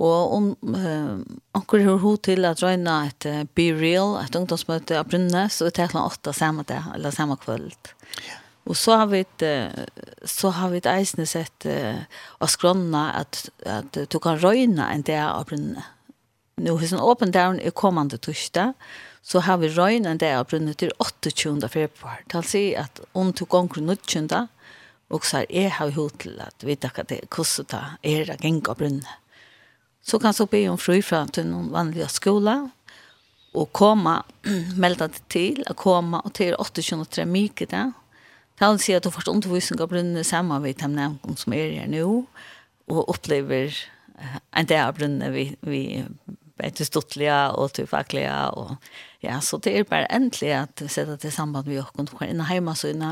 [0.00, 4.96] Og om um, akkurat har hun til at røyne et uh, Be Real, et ungdomsmøte
[4.96, 7.92] av Brunnes, så er det klokken åtte samme dag, eller samme kveld.
[8.70, 9.44] Og så har vi et,
[10.24, 12.00] så har vi et eisende sett uh,
[12.40, 15.96] av skrona at, at du kan røyne en dag av Brynnes.
[16.60, 18.74] Nå er det åpen dag hun er kommende torsdag,
[19.22, 21.68] så har vi røynen det av brunnet til 28.
[21.68, 22.22] februar.
[22.26, 24.46] Det vil si at om du ganger nødtjende,
[25.10, 28.70] og så jeg har hod til at vi takker det hvordan det er å gjenge
[28.70, 29.16] av brunnet.
[30.02, 32.68] Så kan så be om fri fra til noen vanlige skoler,
[33.50, 34.20] og komme,
[34.82, 37.26] melde deg til, å komme og til 28.
[37.26, 37.86] mye det.
[38.60, 41.74] Det vil si at du får undervisning av brunnet sammen med dem nevnene som er
[41.74, 42.06] her nå,
[42.90, 43.74] og opplever
[44.52, 45.82] en del av brunnet vi, vi
[46.76, 48.74] til stortlige og til faglige og
[49.20, 52.06] Ja, så det er bare endelig at vi setter til samband med dere.
[52.08, 53.04] Du kan inn hjemme så inn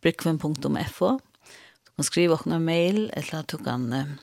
[0.00, 1.10] brikven.fo.
[1.20, 4.14] Du kan skrive dere en mail, eller du kan uh,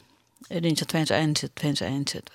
[0.49, 2.33] ringe 221 221.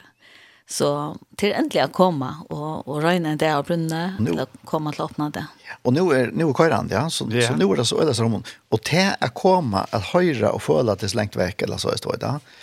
[0.71, 0.89] Så
[1.37, 5.03] det er endelig å komme og, og røyne en dag av brunnet, eller komme til
[5.03, 5.43] å åpne det.
[5.83, 7.51] Og nå er, nå er køyrand, ja, så, yeah.
[7.51, 8.47] så nå er det så øyne som hun.
[8.73, 11.91] Og til å komme, at høyre og føle at det er slengt vekk, eller så,
[11.91, 12.57] er det i dag,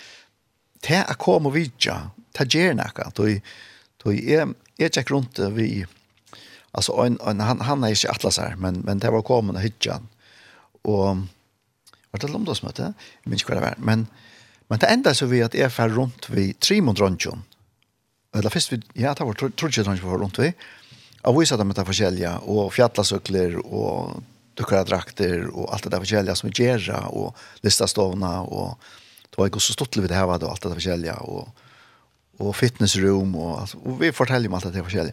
[0.88, 2.00] til å komme og vidja,
[2.34, 3.30] til å gjøre noe, til
[4.08, 4.16] jeg
[4.88, 5.99] gjøre noe, til å gjøre
[6.70, 10.08] alltså en, en, han han är ju atlas här men men det var kommen hyttan
[10.82, 11.16] och
[12.10, 14.06] vart det Londonsmöte jag minns kvar men
[14.68, 17.42] men det enda så vi att är för runt vi tre mot runchon
[18.34, 20.52] eller först vi ja det var trudje ronjon runt vi
[21.22, 24.22] och vi sa att det var skälja och fjällasökler och
[24.54, 28.78] dukkara drakter och allt det där förkälja som vi gärra och lista stavna och
[29.30, 31.48] det var ju så stort det här var det allt det där förkälja och
[32.40, 35.12] och fitnessrum och, och vi fortäller om allt det där förkälja.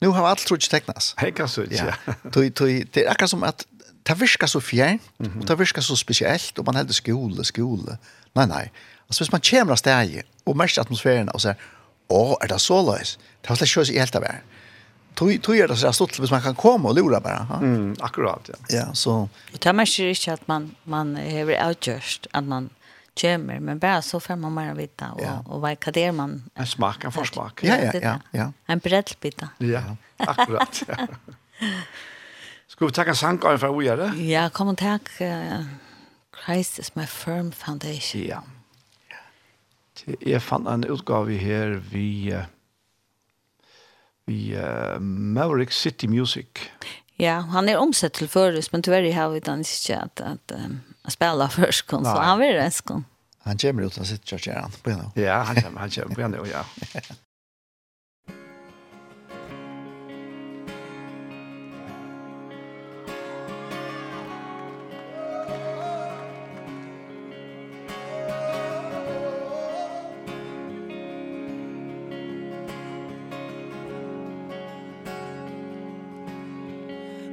[0.00, 1.14] Nu har allt trott tecknas.
[1.36, 1.92] kan så ja.
[2.32, 3.66] Tui tui det är som att
[4.02, 4.98] ta viska så fjärn
[5.40, 7.98] och ta viska så speciellt och man hade skola skola.
[8.32, 8.72] Nej nej.
[9.06, 9.78] Alltså hvis man kommer att
[10.44, 11.54] och mest atmosfären och så
[12.08, 13.18] åh är det så lös.
[13.40, 14.34] Det har släppt körs i helt av det.
[15.14, 17.36] Tui tui är det så stort hvis man kan komma och lura bara.
[17.36, 17.56] Ha?
[17.56, 18.54] Mm, akkurat ja.
[18.68, 19.28] Ja, så.
[19.58, 22.70] Det märker inte att man man har outjust att man
[23.20, 25.44] kommer, men bara så får man mer vita och, ja.
[25.46, 26.50] och vad det man...
[26.54, 27.64] En smak, en försmak.
[27.64, 28.20] Ja, ja, ja.
[28.30, 28.52] ja.
[28.66, 29.48] En breddbita.
[29.58, 30.82] Ja, akkurat.
[30.86, 31.06] Ja.
[32.66, 34.22] Ska vi tacka Sankar för att göra det?
[34.22, 35.20] Ja, kom och tack.
[35.20, 35.64] Uh,
[36.44, 38.26] Christ is my firm foundation.
[38.28, 38.42] Ja.
[40.20, 42.40] Jag fann en utgave här vid, uh,
[44.24, 46.46] vi uh, Maverick City Music.
[47.16, 50.80] Ja, han er omsett till förrest, men tyvärr har vi den inte att, att um,
[51.12, 53.04] spela först kon så han vill det skon.
[53.38, 55.10] Han kommer ut och sitter och kör han på henne.
[55.14, 56.64] Ja, han kommer, han kommer på henne, ja.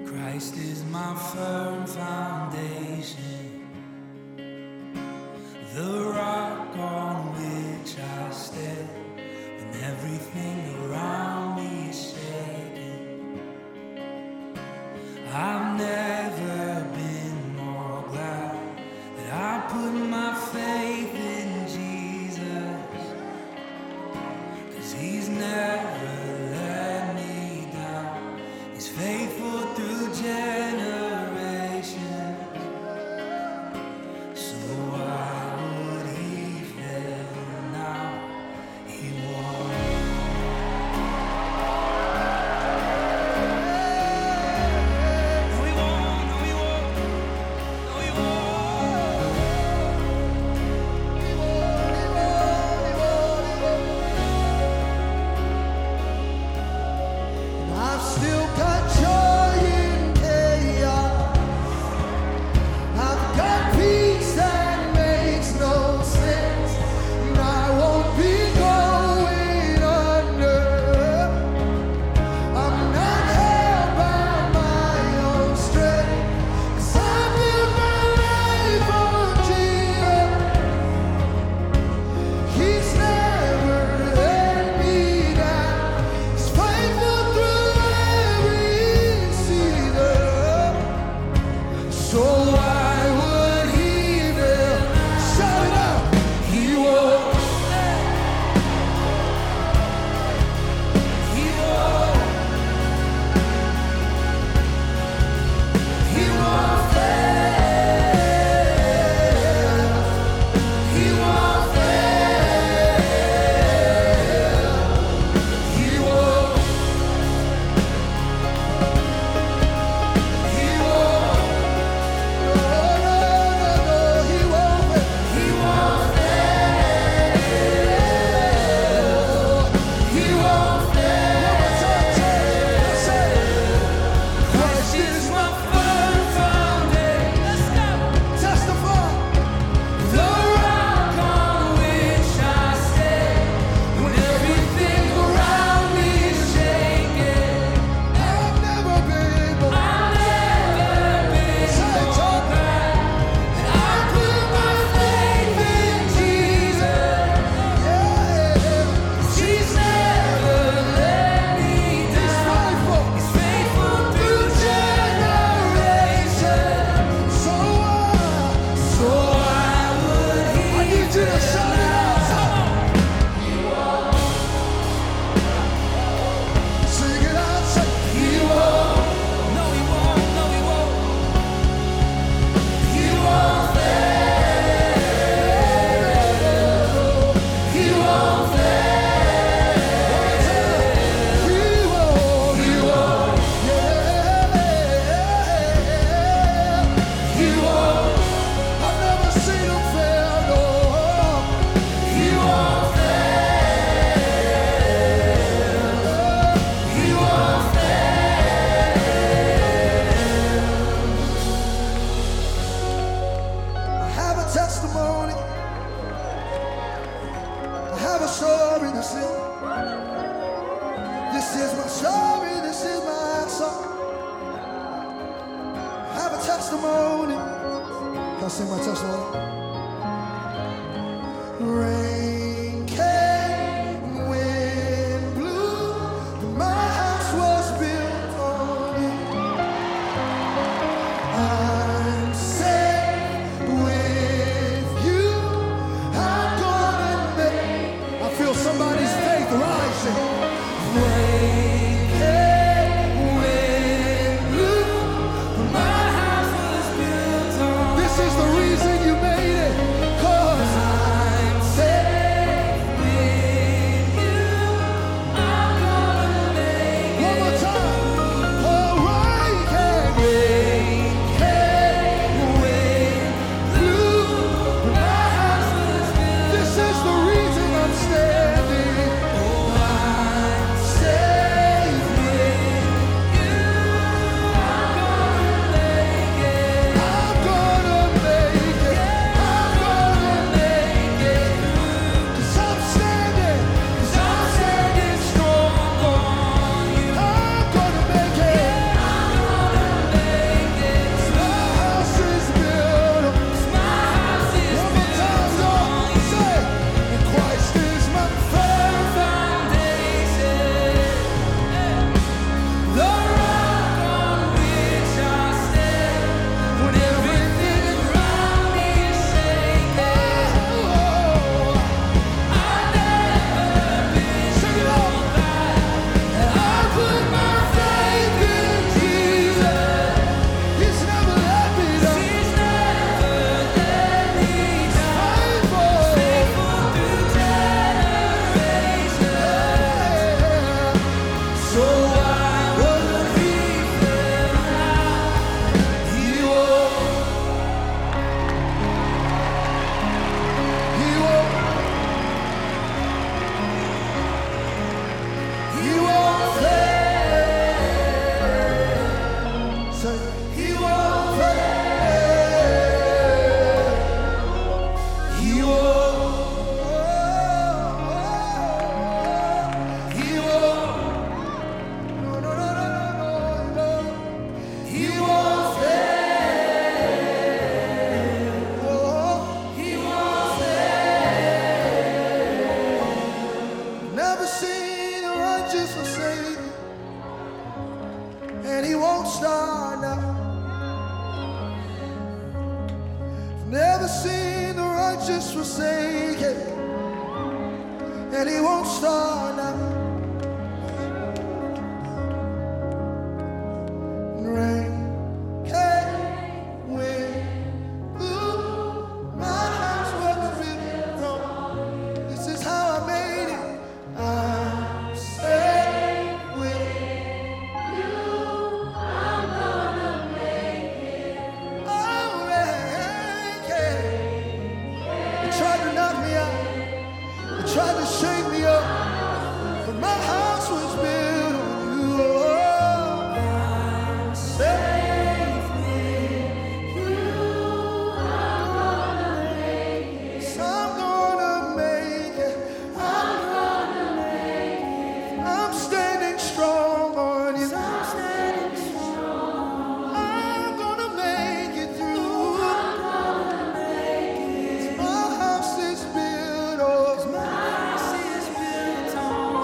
[0.08, 2.35] Christ is my firm foundation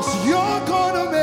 [0.01, 1.20] So you're gonna make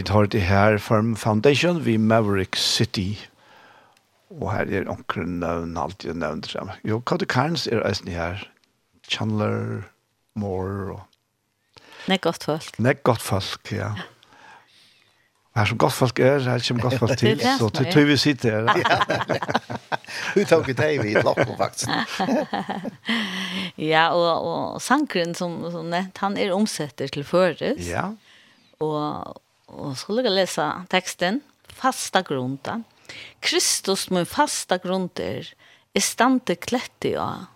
[0.00, 3.20] Vi tar det her Firm Foundation vi Maverick City.
[4.30, 6.78] Og her er omkring nøvn, alltid nøvn til sammen.
[6.88, 8.40] Jo, Cody Carnes er eisen her.
[9.10, 9.82] Chandler,
[10.34, 11.02] Moore og...
[12.08, 12.78] Nei, godt folk.
[12.78, 13.90] Nei, godt folk, ja.
[15.56, 18.72] Her som godt folk er, her kommer godt folk til, så til tog vi sitter
[18.72, 19.44] her.
[20.32, 22.16] Hun tok i deg i lokken, faktisk.
[23.92, 27.84] ja, og, og sankren som, som nevnt, han er omsetter til føres.
[27.84, 28.08] Ja.
[28.80, 29.36] Og,
[29.70, 32.82] og skulle jag läsa teksten, fasta grunta.
[33.40, 35.46] Kristus min fasta grunter,
[35.94, 37.46] er stante kletti av.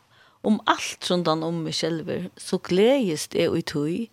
[0.44, 4.10] Om alt rundan om meg själv så gledes är och i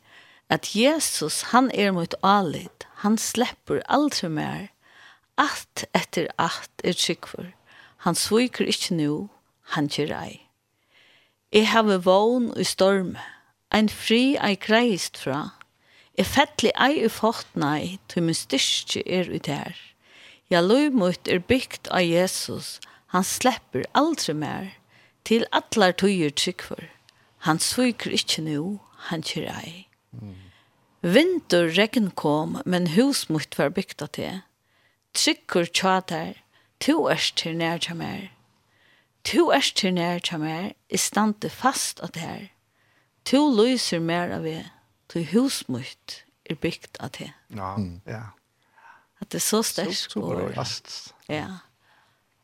[0.49, 2.87] at Jesus han er mot alit.
[3.03, 4.71] Han släpper aldri mer.
[5.35, 7.55] Att etter at er tryggför.
[7.97, 9.29] Han sviker ikkje nu,
[9.61, 10.47] han kjer ei.
[11.51, 13.17] Jeg har vågn i storm,
[13.71, 15.51] en fri ei greist fra,
[16.19, 19.77] Jeg fettelig ei i fortnei, til min styrke er ut her.
[20.51, 22.79] Ja, løymut er bygd av Jesus,
[23.15, 24.73] han slepper aldri mer,
[25.23, 26.83] til atlar tøyer tryggfor.
[27.47, 29.87] Han sviker ikkje nu, han kjer ei.
[30.11, 30.35] Mm.
[31.01, 34.41] Vinter regn kom, men hus mot var bygda til.
[35.17, 36.35] Trykker tjater,
[36.79, 38.27] to erst til nær til mer.
[39.31, 42.51] To erst til nær til mer, i stande fast at her.
[43.25, 44.67] To lyser mer av det
[45.11, 47.31] til husmytt er bygd av det.
[47.55, 47.75] Ja,
[48.07, 48.23] ja.
[49.21, 49.97] At det er så sterkt.
[50.09, 51.13] Super, fast.
[51.29, 51.61] Ja.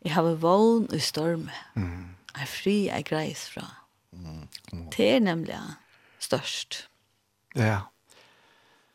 [0.05, 1.53] Jeg har vågen i storme.
[1.75, 2.13] Mm.
[2.35, 3.65] Jeg er fri, jeg greis fra.
[4.11, 4.45] Mm.
[4.93, 5.57] Det er nemlig
[6.19, 6.83] størst.
[7.55, 7.79] Ja.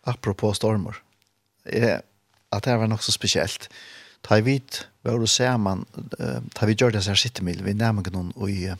[0.05, 1.03] Apropos stormer.
[1.66, 2.03] Jeg,
[2.53, 3.68] at det var nok så spesielt.
[4.23, 5.83] Ta i vidt, hva du ser man,
[6.55, 8.79] ta vi gjør det så her sittemil, vi nærmer noen i uh,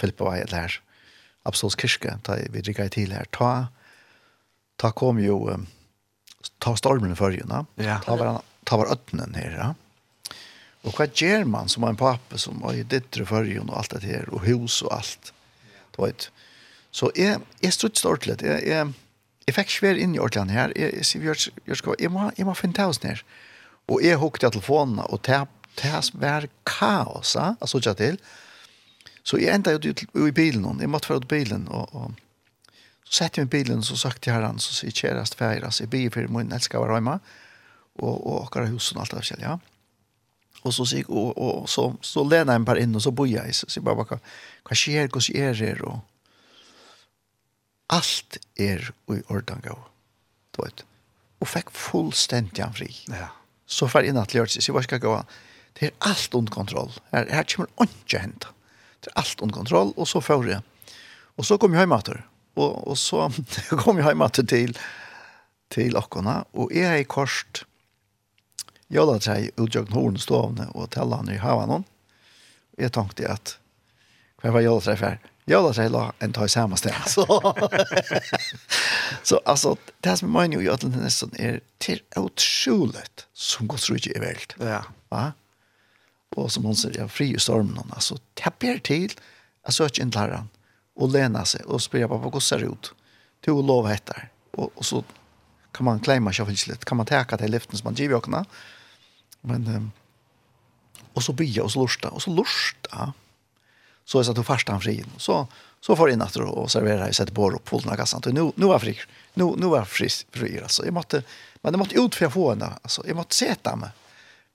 [0.00, 0.78] Filippa Vei, eller her,
[1.44, 3.68] Absolutt kyrke, da vi drikker til her, ta,
[4.80, 5.66] ta kom jo, um,
[6.62, 7.98] ta stormen før juna, ja.
[8.04, 9.70] ta var, ta var øtnen her, ja.
[10.84, 13.96] Og hva gjør man som en pappa som var i dittre før juna og alt
[13.96, 15.32] det her, og hus og alt,
[15.96, 16.28] du vet.
[16.94, 18.92] Så jeg, jeg strutt stort litt, jeg, jeg,
[19.48, 22.28] jeg fikk svær inn i ordene her, jeg, jeg sier, jeg, jeg, jeg, jeg, må,
[22.36, 23.24] jeg må finne tausen her.
[23.90, 25.42] Og jeg hukte telefonen, og det
[26.20, 28.20] var kaos, ja, jeg så ikke til,
[29.24, 32.12] Så jeg enda ut i bilen, jeg måtte være ut bilen, og, og
[33.04, 35.64] så sette jeg meg i bilen, så sagt jeg herren, så sier jeg kjærest feir,
[35.64, 37.18] altså jeg bier for min elsker å være hjemme,
[38.02, 39.56] og, og akkurat husen og alt det forskjellige, ja.
[40.64, 43.28] Og så sier og, og så, så lener jeg meg bare inn, og så bor
[43.28, 44.18] jeg, så sier jeg bare, hva,
[44.68, 46.00] hva skjer, hva skjer her, og
[47.92, 49.86] alt er i orden gav,
[50.56, 50.84] du vet.
[51.44, 52.88] Og fikk fullstendig han fri.
[53.12, 53.28] Ja.
[53.68, 55.14] Så fer inn at lørte seg, så jeg var skal gå,
[55.76, 58.50] det er alt under kontroll, her, her kommer ikke hentet
[59.14, 60.62] allt under kontroll och så får det.
[61.36, 62.26] Och så kom jag hem åter.
[62.54, 63.32] Och och så
[63.68, 64.78] kom jag hem åter till
[65.68, 67.64] till Akkona och är i korst.
[68.88, 71.84] Jag lade sig ut jag horn stavne och tälla han i havan.
[72.76, 73.58] Jag tänkte att
[74.40, 75.18] kvar var jag träffar.
[75.44, 77.02] Jag lade sig la en tag samma ställe.
[77.06, 77.56] Så
[79.22, 83.94] så alltså det som man ju gör är nästan är till otroligt som går så
[83.94, 84.68] i världen.
[84.68, 84.84] Ja.
[85.08, 85.32] Va?
[86.36, 87.90] og som hon säger, ja, fri i stormen.
[87.90, 89.12] Alltså, täpper till.
[89.64, 90.48] Jag söker inte läraren.
[90.94, 91.62] Och läna sig.
[91.64, 92.94] Och spela på ser det ut.
[93.44, 94.28] Till och lov hettar.
[94.50, 95.04] Och, och så
[95.72, 96.84] kan man klämma sig för lite.
[96.84, 98.44] Kan man täcka till lyften som man ger åkna.
[99.40, 99.66] Men...
[99.66, 99.92] Um,
[101.12, 102.08] och så bya, och så lusta.
[102.08, 103.12] Och så lusta.
[104.04, 105.04] Så är det att du första han fri.
[105.16, 105.46] Så,
[105.80, 108.22] så får in att och servera och sätta på och på kassan, här kassan.
[108.26, 108.98] Nu, nu var fri.
[109.34, 110.08] Nu, nu var fri.
[110.30, 110.84] fri alltså.
[110.84, 111.22] Jag måtte,
[111.62, 112.72] men jag måtte ut för att få henne.
[112.82, 113.90] Alltså, jag måtte sätta mig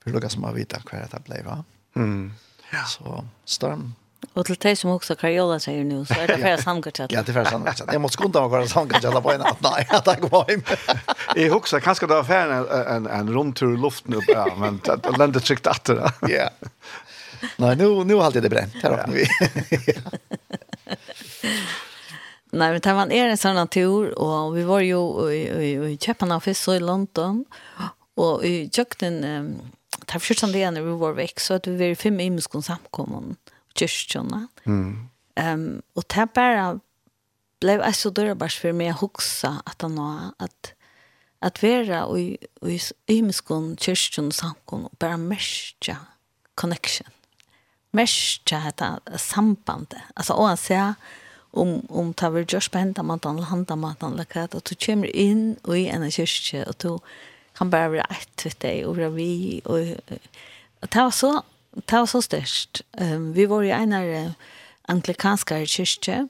[0.10, 1.62] det lukkar som har vite hva det blei, va?
[1.96, 2.30] Mm.
[2.74, 2.86] Ja.
[2.90, 3.92] Så, storm.
[4.36, 7.14] Og til deg som også Karjola sier nå, så er det færre samgårdsatt.
[7.16, 7.92] ja, det er færre samgårdsatt.
[7.96, 9.62] Jeg måtte skunde meg hva samgårdsatt på en natt.
[9.64, 10.78] nei, jeg tar ikke på hjemme.
[11.40, 14.82] jeg husker, kanskje det var færre en, en, en rundtur i luften oppe, ja, men
[14.86, 15.98] det lente trygt det.
[16.30, 16.50] Ja.
[17.64, 18.76] Nei, nå, nå har alltid det brent.
[18.84, 19.26] Her åpner vi.
[22.60, 25.02] Nei, men man er en sånn tur, og vi var jo
[25.32, 27.44] i, i, i København først, så i London,
[28.20, 29.22] og i kjøkken...
[29.24, 29.52] Um,
[30.06, 33.38] det er først det når vi var vekk, så at vi var fem imenskene samkommen,
[33.78, 34.48] kyrkjene.
[34.66, 35.10] Mm.
[35.40, 36.66] Um, og det er bare,
[37.62, 40.74] ble jeg så dørbærs for meg å huske at han var, at,
[41.46, 42.80] at være i
[43.12, 45.98] imenskene kyrkjene samkommen, og bare merke
[46.60, 47.08] connection.
[47.96, 50.02] Merke dette sambandet.
[50.16, 50.94] Altså, og han sier,
[51.52, 54.76] om om ta ver just på handa man eller handa man eller lakat at du
[54.76, 57.00] kommer inn og i en kyrkje og du
[57.60, 61.44] kan bara vara ett vet dig och vara vi och det ta så
[61.86, 62.82] ta så störst.
[62.98, 64.34] Ehm vi var ju en
[64.82, 66.28] anglikanska kyrka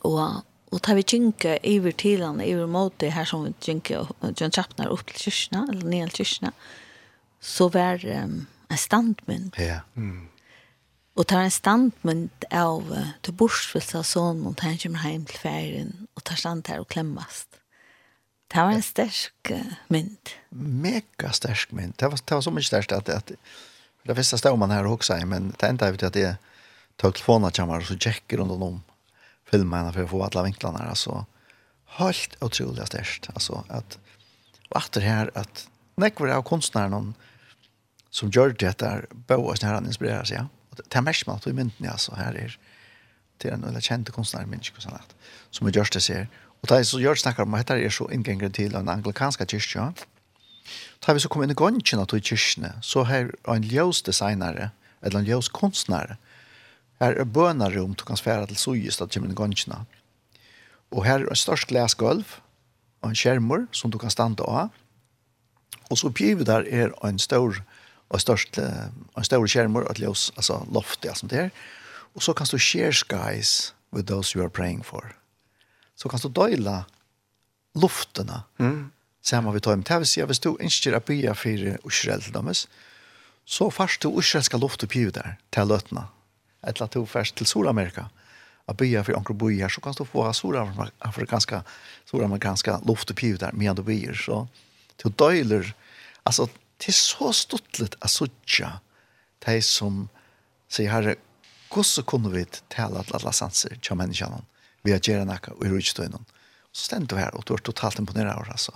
[0.00, 0.30] och
[0.70, 4.06] och tar vi kynka över till han över mot det här som vi kynka
[4.36, 6.52] John Chapner upp till kyrkan eller ner till kyrkan
[7.40, 9.54] så var um, en standmynd.
[9.58, 9.80] Ja.
[9.96, 10.28] Mm.
[11.14, 15.40] Og tar en standmynd av uh, til bortsvilsa sånn, og tar en kommer hjem til
[15.42, 17.57] ferien, og tar stand her og klemmast.
[18.48, 19.50] Det var en sterk
[19.92, 20.30] mynd.
[20.50, 21.94] Mega sterk mynd.
[21.96, 23.32] Det var, det var så mycket sterkt att, at
[24.02, 26.36] det visste stod man här och också men det enda vet jeg att det
[26.96, 28.82] tog telefonen og så tjekker runt om
[29.50, 31.26] filmene för å få alla vinklarna Altså,
[31.86, 33.98] helt utrolig sterkt alltså att
[34.70, 37.14] och etter här att nekvar av konstnären
[38.10, 40.48] som gör det där Boas her han seg, ja.
[40.70, 42.58] Og det är mest med at du i mynden alltså här är
[43.38, 45.14] till en eller kjente konstnär ikke sånn at,
[45.50, 46.28] som er gjørst det ser,
[46.62, 49.46] Og det er så gjør snakker om at dette er så inngengren til den anglikanske
[49.46, 49.92] kyrkja.
[51.06, 54.70] Da vi så kom inn i gongene til kyrkjene, så her er en ljøsdesignere,
[55.02, 56.18] eller en ljøskunstnere,
[56.98, 59.84] her er bønarum du kan sfære til sujus til kommer inn i gongene.
[60.90, 62.40] Og her er en størst glasgulv,
[63.02, 64.72] og en skjermer som du kan standa av.
[65.90, 67.60] Og så oppgivet der er en stor
[68.08, 71.50] og størst en stor skjermer og et ljøs, altså loft, ja, som det er.
[72.16, 75.14] Og så kan du share skies with those you are praying for
[75.98, 76.84] så kan du døyla
[77.78, 78.90] luftene mm.
[79.22, 79.82] sammen tar om.
[79.82, 82.52] Det vil si at hvis du ikke er bygge for Israel til dem,
[83.48, 86.06] så først du israelska luft og pivet der til løtene.
[86.62, 88.08] Eller at du først til Sør-Amerika
[88.68, 91.62] å bygge for anker boi her, så kan du få sør-amerikanska
[92.10, 94.14] sør luft og pivet der med du bygger.
[94.14, 94.46] Så
[95.02, 95.72] du døyler,
[96.24, 96.46] altså
[96.78, 98.76] det er så stuttlet å sutja
[99.46, 100.06] de som
[100.68, 101.16] sier herre,
[101.72, 104.44] hvordan kunne vi tale at alle sanser til menneskene?
[104.44, 104.57] Mm
[104.88, 106.24] vi har gjerne nakka og i rujtstøynen.
[106.72, 108.72] Så stendte du her, og du er totalt imponeret av altså.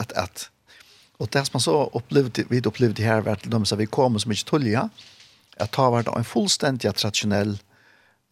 [0.00, 0.48] At, at,
[1.22, 4.18] og det som man så opplevde, vi opplevde her, var til dem som vi kom
[4.20, 4.88] som ikke tullja,
[5.56, 7.56] at ta var det en fullstendig tradisjonell,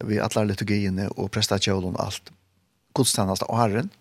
[0.03, 2.31] vi alle liturgiene og prestasjonen og alt,
[2.97, 3.91] godstandast og herren,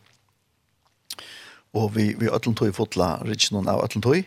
[1.72, 4.24] og vi, vi øtlen tog i fotla, rikken av øtlen tog,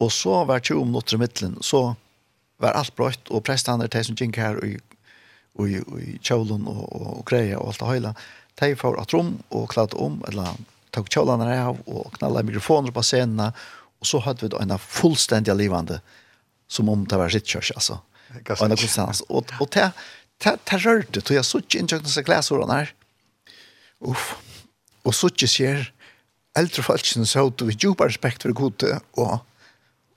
[0.00, 1.92] og så var 20 minutter i midtelen, så
[2.60, 4.80] var alt brøtt, og prestene, de som gikk her, og
[5.58, 8.12] og i, i kjolen og, og greia og alt det høyla.
[8.60, 10.58] De får at rom og klatt om, eller
[10.94, 13.50] tok kjolene av og knalla mikrofoner på scenene,
[14.00, 16.00] og så hadde vi en fullstendig livande,
[16.70, 18.00] som om det var rittkjørs, altså.
[18.30, 19.22] Og en konstans.
[19.28, 19.90] Og, og det,
[20.42, 22.92] det, det rørte, tog jeg så ikke inntjøkende seg glasordene her.
[24.06, 24.34] Uff.
[25.04, 25.86] Og så ikke sier,
[26.58, 29.40] eldre folkene så hadde vi djupa respekt for gode, og,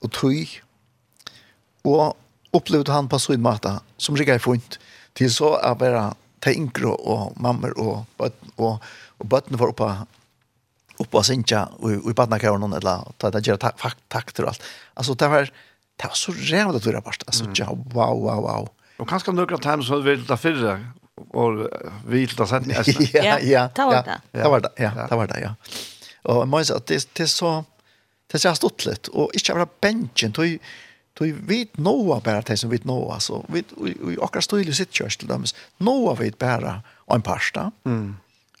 [0.04, 0.56] og tog,
[1.84, 4.78] og opplevde han på sånn måte, som rikker funnet,
[5.14, 8.82] til så är bara tänker och mammor och bötten och,
[9.18, 9.96] och bötten var uppe
[10.98, 13.56] uppe och synka och i badnakaron eller ta det gör
[14.08, 14.62] takt och allt.
[14.94, 15.50] Alltså det var
[15.96, 17.22] det var så rävligt att höra bort.
[17.26, 18.68] Alltså ja, wow, wow, wow.
[18.96, 20.80] Och kanske några times så vil ta fyra
[21.30, 21.68] och
[22.06, 24.20] vil ta sätt med Ja, ja, det var det.
[24.30, 25.54] Det var det, ja, det var det, ja.
[26.22, 27.64] Och man si att det, det är så
[28.26, 30.58] det er så stort och inte bara bänken, tog
[31.14, 33.64] Tog vi nåa bara det som vet nåa så vi
[34.12, 35.44] i akra stil sitt kjørs till dem.
[35.78, 37.70] Nåa vet bara en pasta.
[37.84, 38.16] Mm.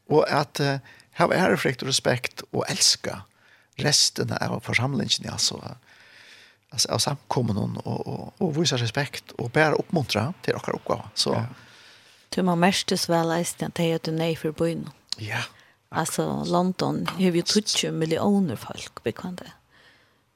[0.06, 0.76] Och att uh,
[1.18, 3.22] ha ærefrekt och respekt och elska
[3.76, 5.76] resten av församlingen alltså
[6.70, 11.02] alltså av samkommunen och och och visa respekt och bära uppmuntra till akkurat oppgave.
[11.14, 11.46] Så ja.
[12.28, 14.90] Du man mestes väl är det inte att du nej för byen.
[15.16, 15.42] Ja.
[15.88, 19.44] Alltså London har ju 20 miljoner folk bekanta.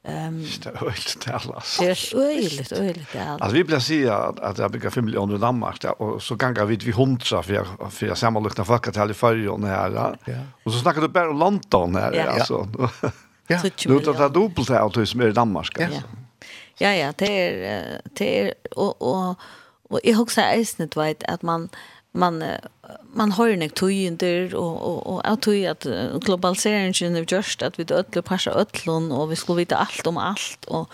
[0.04, 1.76] Ehm det är helt det allas.
[1.80, 3.40] Det är öjligt, öjligt det allas.
[3.40, 6.36] Alltså vi blir säga att, att jag bygger 5 miljoner i Danmark där och så
[6.36, 10.16] gångar vi vi hundra för för jag sammanluknar folk att här i färgen här.
[10.24, 10.34] Ja.
[10.64, 12.12] Och så snackar du bara om London här.
[12.12, 12.24] Ja.
[12.24, 12.68] Alltså.
[13.46, 13.60] Ja.
[13.86, 15.76] Nu tar det dubbelt här och som är i Danmark.
[15.78, 15.86] Ja.
[16.78, 19.34] Ja, ja, det är, det är, och, och,
[19.88, 21.68] och jag har också ägstnet vet att man, eh,
[22.18, 22.42] man
[23.14, 25.86] man har nek tøyinder og og og at tøy at
[26.24, 30.68] globaliseringen er just at vi ødler passa ødlon og vi skulle vita alt om alt
[30.68, 30.88] og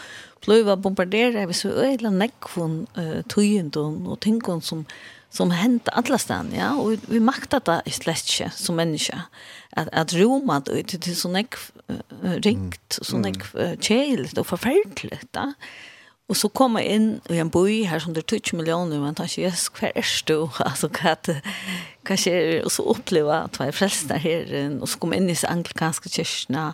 [0.45, 4.87] bløva bombardera vi så ødla nekvon uh, tøyindon og tingon som
[5.35, 6.75] som hent alla stan ja.
[6.79, 9.19] Og vi, vi makta det i slætje som menneske
[9.77, 11.59] at at Roma ut til så nek
[11.89, 15.53] uh, ringt så nek uh, og forferdeligt da
[16.33, 19.17] Og så kom jeg inn i en by her som det er 20 millioner, men
[19.17, 20.49] tenkte, yes, hva er du?
[20.65, 21.37] Altså, hva, det,
[22.09, 22.63] hva skjer?
[22.65, 25.29] Og så opplevde jeg at jeg var frelst der her, og så kom jeg inn
[25.29, 26.71] i disse anglikanske kyrkene,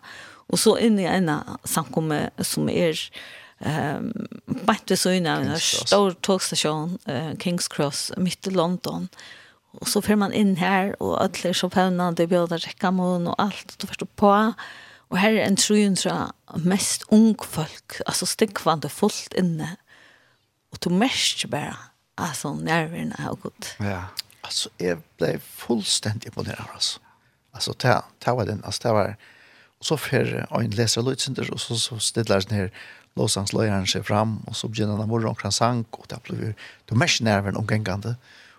[0.51, 1.31] og så inn i en
[1.69, 2.99] samkomme som er
[3.63, 4.09] um,
[4.67, 9.07] bare ved søgn av en stor togstasjon, uh, Kings Cross, midt i London.
[9.79, 13.39] Og så får man inn her, og alle er så fevnende, det bjøder rekkamån og
[13.39, 14.55] alt, og du først på, og
[15.11, 16.31] Og her er en trojundra
[16.63, 19.75] mest ung folk, altså stikkvande fullt inne.
[20.71, 21.75] Og du mest bare,
[22.19, 23.75] altså, nervene er godt.
[23.83, 24.05] Ja,
[24.47, 27.03] altså, jeg ble fullstendig imponeret, altså.
[27.55, 29.15] Altså, det, det var den, altså, det var,
[29.81, 32.69] og så fer en leser løytsinder, og så, så stiller den her
[33.19, 36.53] låsangsløyeren seg fram, og så begynner han å morgen omkring sang, og det blir,
[36.87, 38.15] du mest nervene omgengende,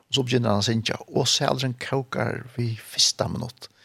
[0.09, 3.71] og så begynner han å synge, og så er en kåkar vi fyrsta minutt.
[3.71, 3.80] Mm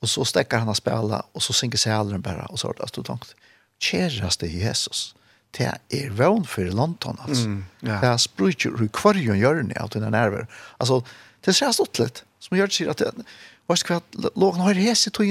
[0.00, 2.74] Och så stäcker han att spela och så synker sig aldrig bara och så har
[2.78, 3.34] det stått långt.
[3.78, 5.14] Käraste Jesus.
[5.50, 7.44] Det är er för London alltså.
[7.44, 8.00] Mm, ja.
[8.00, 10.46] Det är sprutet i kvarjon gör ni allt den nerver.
[10.78, 11.04] Alltså
[11.40, 13.02] det ser stått lite som gör sig att
[13.66, 14.02] vad ska jag
[14.34, 15.26] låg några häst i tog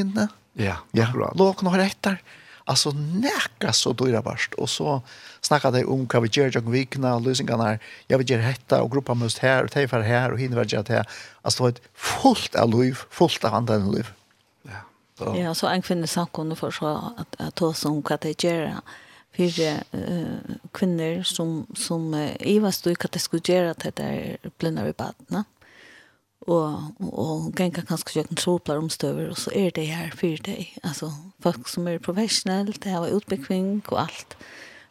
[0.54, 1.34] Ja, ja.
[1.36, 2.22] Låg några rättar.
[2.64, 5.02] Alltså näka så då är värst och så
[5.42, 7.80] snackade jag om vad vi gör jag vikna och lösningarna.
[8.08, 10.90] Jag vill göra detta och gruppa mest här och tejfar här och hinner vart jag
[10.90, 11.08] här.
[11.42, 14.08] Alltså ett fullt av liv, fullt av andra liv.
[15.20, 18.80] Ja, ja så en kvinne samkomne for så at, at ta som hva det gjør
[19.36, 24.04] fire uh, kvinner som, som uh, i var stod hva det skulle gjøre til det
[24.04, 25.46] der blinde ved badene.
[26.48, 30.72] Og, og, og ganger kanskje gjøre kontroller omstøver, og så er det her fire deg.
[30.84, 31.12] Altså,
[31.44, 34.38] folk som er professionelle, det har utbekving og alt.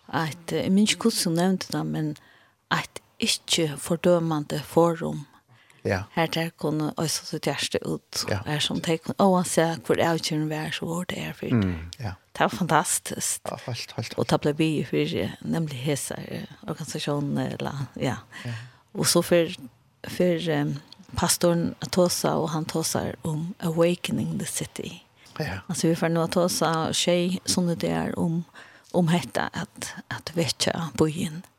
[0.08, 2.16] At, jeg minns ikke hvordan hun nevnte det, men
[2.70, 5.24] at ikke fordømende forum
[5.84, 6.02] Ja.
[6.14, 8.24] Her der kunne også sitt hjerte ut.
[8.30, 8.40] Ja.
[8.46, 11.32] Er som tenk, å, han ser hvor jeg ikke vil være så hvor det er
[11.36, 11.64] for det.
[11.64, 12.14] Mm, ja.
[12.38, 13.40] Det var fantastisk.
[13.50, 14.14] Ja, helt, helt.
[14.18, 16.18] Og det ble vi for nemlig hese
[16.68, 18.20] organisasjonen, eller, ja.
[18.44, 18.54] ja.
[18.94, 19.58] Og så for,
[20.06, 20.76] for um,
[21.18, 25.02] pastoren Tosa, og han Tosa om Awakening the City.
[25.38, 25.60] Ja.
[25.68, 28.42] Altså vi får nå Tosa tjej, sånne det er om,
[28.94, 31.42] om hette at, at vekja byen.
[31.42, 31.57] Ja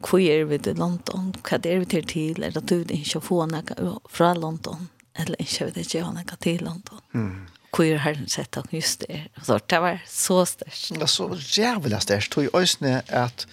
[0.00, 3.44] hvor er vi til London, hva er vi til til, er det du ikke få
[3.50, 4.88] noe fra London,
[5.18, 7.02] eller ikke vi til å noe til London.
[7.12, 7.48] Mm.
[7.70, 9.28] Hvor er herren sett og just det.
[9.46, 10.94] Så det var så størst.
[10.96, 12.32] Det er så jævlig størst.
[12.32, 13.46] Tog i øyne at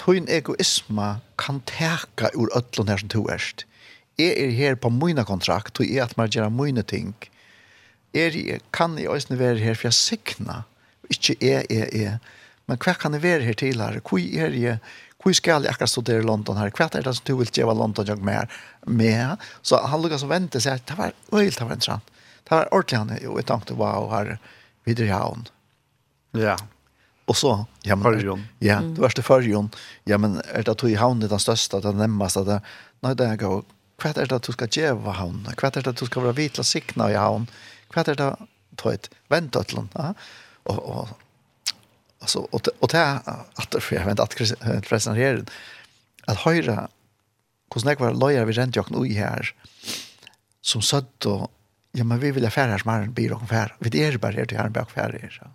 [0.00, 1.08] tog egoisme
[1.40, 3.64] kan teka ur ødlån her som tog erst.
[4.18, 7.14] Jeg er her på mine kontrakt, tog jeg at man gjør mine ting.
[8.12, 10.62] Jeg kan i øyne være her, for jeg sikna.
[11.08, 12.18] Ikke jeg, jeg, jeg.
[12.66, 14.00] Men hva kan jeg være her til her?
[14.04, 14.78] Hvor er jeg?
[15.20, 16.72] Hvor skal jeg akkurat studere i London her?
[16.72, 18.48] Hva er det som du vil gjøre London jeg mer
[18.86, 19.42] med?
[19.62, 22.12] Så han lukket som ventet seg, det var øyelt, det var interessant.
[22.44, 24.38] Det var ordentlig han, og jeg tenkte, wow, her
[24.88, 25.44] videre i havn.
[26.38, 26.56] Ja.
[27.28, 27.52] Og så,
[27.86, 28.46] ja, men, førjon.
[28.64, 29.68] Ja, du er til.
[30.08, 32.44] Ja, men är det att du i havn er den största, den nemmeste?
[32.44, 32.60] Det,
[33.00, 33.62] nej, det är gå.
[33.98, 35.46] Kvart är det att du skal geva havn?
[35.56, 37.46] Kvart är det att du skal vara vitla sikna i havn?
[37.90, 38.38] Kvart är det at
[38.82, 38.98] du
[39.28, 39.88] vänta vente?
[39.94, 40.14] Ja?
[40.62, 41.08] och, og
[42.20, 43.20] Alltså och och det är
[43.54, 45.44] att för jag vet att förresten här
[46.26, 46.88] att höra
[47.74, 49.54] hur snack var lojer vi rent jag nu här
[50.60, 51.50] som satt och
[51.92, 53.76] ja men vi vill affärer som är en byrå affär.
[53.78, 55.50] Vi är bara här till här bak affärer så.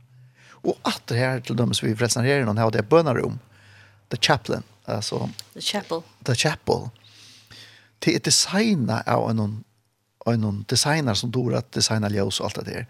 [0.50, 3.40] Och att det här till dem så vi förresten här någon har det bönarum.
[4.10, 6.02] The chaplain alltså The chapel.
[6.24, 6.90] The chapel.
[8.00, 9.64] Det är designat av en
[10.26, 12.88] en designer som dor att designa ljus och allt det där.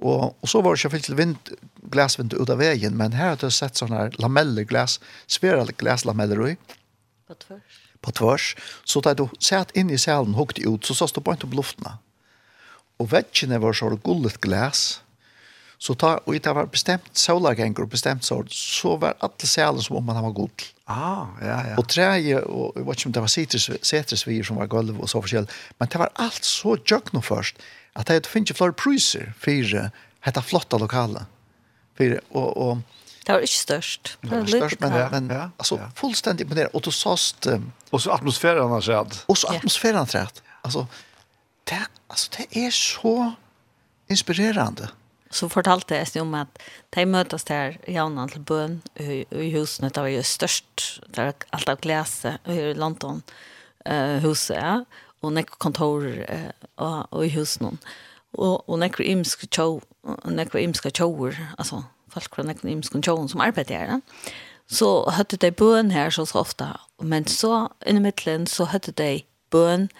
[0.00, 1.52] Og, og så var det ikke fyllt til vind,
[1.92, 4.98] glasvindu ut av veien, men her har du sett sånne lamelleglas,
[5.30, 6.56] svære glaslameller i.
[7.28, 7.78] På tvers.
[8.02, 8.48] På tvers.
[8.84, 11.60] Så da du satt inn i salen, hukt ut, så sast du bare ikke på
[11.60, 11.98] luftene.
[13.00, 15.02] Og vekkene var så gullet glas.
[15.82, 20.04] Så ta, og det var bestemt solargenger bestemt sår, så var alle salen som om
[20.06, 20.66] man var gull.
[20.86, 21.78] Ah, ja, ja.
[21.80, 23.32] Og treet, og jeg vet ikke om det var
[23.90, 25.48] setresvier som var gulv og så forskjell,
[25.80, 27.58] men det var alt så jøkno først
[27.96, 29.72] at det finnes ikke flere priser for
[30.24, 31.26] dette flotte lokale.
[31.98, 34.16] For, og, og, det var ikke størst.
[34.22, 35.90] Det var størst, men, ja, men ja, altså, ja.
[35.94, 36.74] fullstendig imponerende.
[36.74, 37.46] Og du sast...
[37.46, 39.20] Um, og så atmosfæren har sett.
[39.28, 40.42] Og så atmosfæren har sett.
[40.64, 40.86] Altså,
[41.70, 41.78] det,
[42.10, 43.14] altså, det er så
[44.10, 44.88] inspirerende.
[45.32, 46.58] Så fortalte jeg om at
[46.96, 49.88] de møtes der jævnene til bøn i, i husene.
[49.88, 53.22] Det var jo størst, det var alt av glese i London
[53.86, 54.74] uh, huset, ja
[55.22, 57.80] og nekk kontor eh, og, og i hus noen.
[58.32, 59.80] Og, og nekk imsk tjau,
[60.24, 63.92] nekk imska tjauer, altså folk fra nekk imsk tjauer som arbeider her.
[63.92, 64.32] Ja.
[64.72, 66.70] Så høtte de bøn her så, så ofte,
[67.02, 69.90] men så i midtelen så høtte de bøn,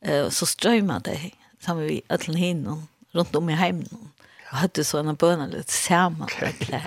[0.00, 1.18] eh, så strøyma de
[1.62, 4.10] sammen med alle hinnen rundt om i heimen.
[4.52, 6.28] Og høtte så en bøn litt sammen.
[6.28, 6.80] Okay.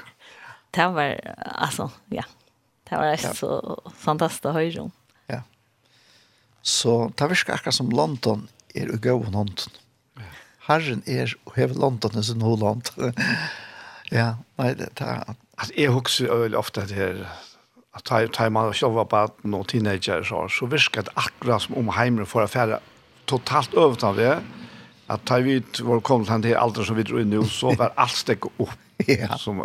[0.76, 1.16] Det var,
[1.46, 2.26] altså, ja,
[2.90, 4.94] det var så fantastisk å høre om.
[6.66, 9.68] Så det virker akkurat som London er og gøy hånd.
[10.66, 12.90] Herren er og hever London i sin håland.
[14.18, 15.36] ja, nei, det er...
[15.56, 16.92] Altså, jeg husker veldig ofte at
[17.96, 21.78] att at ta man selv var bare no teenager, så, så virker det akkurat som
[21.78, 22.80] om heimer for affärer
[23.26, 24.42] totalt øvet av det,
[25.08, 28.12] at ta vid vår kom han den alderen som vi dro inn så var alt
[28.18, 29.38] stek opp ja.
[29.38, 29.62] som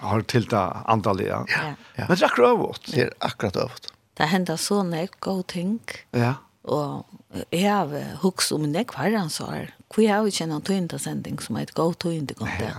[0.00, 1.26] har tillta antallet.
[1.26, 1.44] Ja.
[1.48, 2.06] Ja.
[2.08, 2.86] Men det er akkurat.
[2.86, 5.78] Det er akkurat øvet det hendte så nek god ting.
[6.12, 6.34] Ja.
[6.68, 7.06] Og
[7.54, 9.70] jeg har hukst om nek herrensår.
[9.88, 12.74] Hvor jeg har ikke en tøynda sending som er et god tøynda godt det.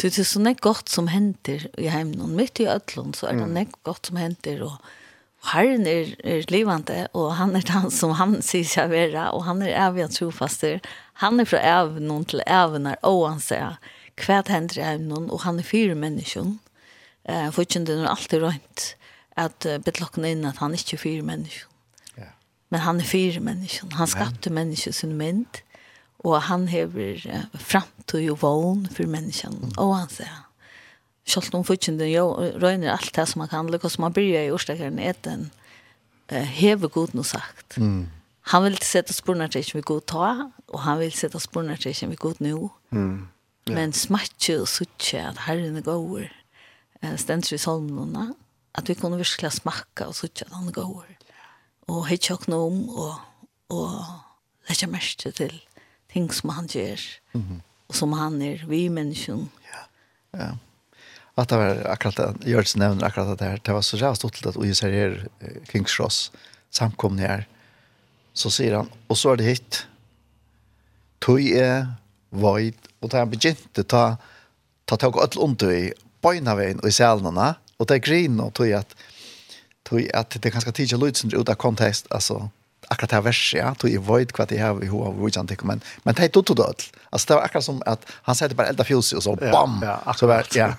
[0.00, 2.22] Det er så nek godt som henter i heimen.
[2.22, 4.62] Og midt i Øtlund så er det nek godt som henter.
[4.62, 4.78] Og
[5.52, 9.62] herren er, er livande, og han er den som han sier seg være, og han
[9.62, 10.80] er evig trofaster.
[11.22, 13.78] Han er fra evnen til evner, og han sier
[14.22, 16.54] hva hender i evnen, og han er fire mennesker.
[16.54, 16.60] Eh,
[17.24, 18.82] Uh, det er alltid rønt
[19.36, 21.66] at uh, betlokken inn at han ikke er fire mennesker.
[22.18, 22.30] Ja.
[22.70, 23.90] Men han er fire mennesker.
[23.98, 24.54] Han skapte Men.
[24.54, 25.60] mennesker sin mynd,
[26.24, 29.76] og han hever uh, framtid og vogn for menneskene, mm.
[29.76, 30.40] og han sier han.
[31.24, 32.26] Selv om fortjenten jo
[32.60, 35.48] røyner alt det som man kan, og som man bryr i årstakeren, er den
[36.32, 37.78] uh, hever god noe sagt.
[37.78, 38.06] Mm.
[38.52, 40.32] Han vil sette sporene til ikke vi god ta,
[40.68, 42.70] og han vil sette sporene til ikke vi god nå.
[42.92, 43.28] Mm.
[43.72, 46.28] Men smatje og suttje at herren er gåer,
[47.00, 48.34] uh, stendte i solmene,
[48.74, 51.04] att vi kunde verkligen og och at han går.
[51.86, 53.18] Och hej om, nom och
[53.68, 54.02] och
[54.68, 55.62] lägga mest till
[56.12, 57.00] ting som han gjør,
[57.32, 57.42] Mhm.
[57.42, 59.48] Mm som han är vi människan.
[59.72, 60.38] Ja.
[60.38, 60.58] Ja.
[61.34, 64.46] Att det var akkurat det görs nevner akkurat det her, Det var så rævst stort
[64.46, 65.28] at och ser här
[65.66, 65.86] kring
[66.70, 67.48] samkomne her,
[68.32, 69.86] Så sier han och så är det hit.
[71.20, 71.86] tog är
[72.30, 74.16] void och da han begynte ta
[74.86, 77.54] ta tog alt under i bøynavein og i sælnene,
[77.84, 78.94] Och det är grejen och tror att
[79.88, 82.48] tror att det kanske tidiga lutsen ut av kontext alltså
[82.88, 85.48] akkurat det här verset, ja, tog i void kvart i här vi har av vujjan
[85.62, 86.60] men, men det tog tog
[87.10, 89.80] Alltså det var akkurat som att han sätter bara elda fjolsi och så bam!
[89.82, 90.74] Ja, ja, så var, ja.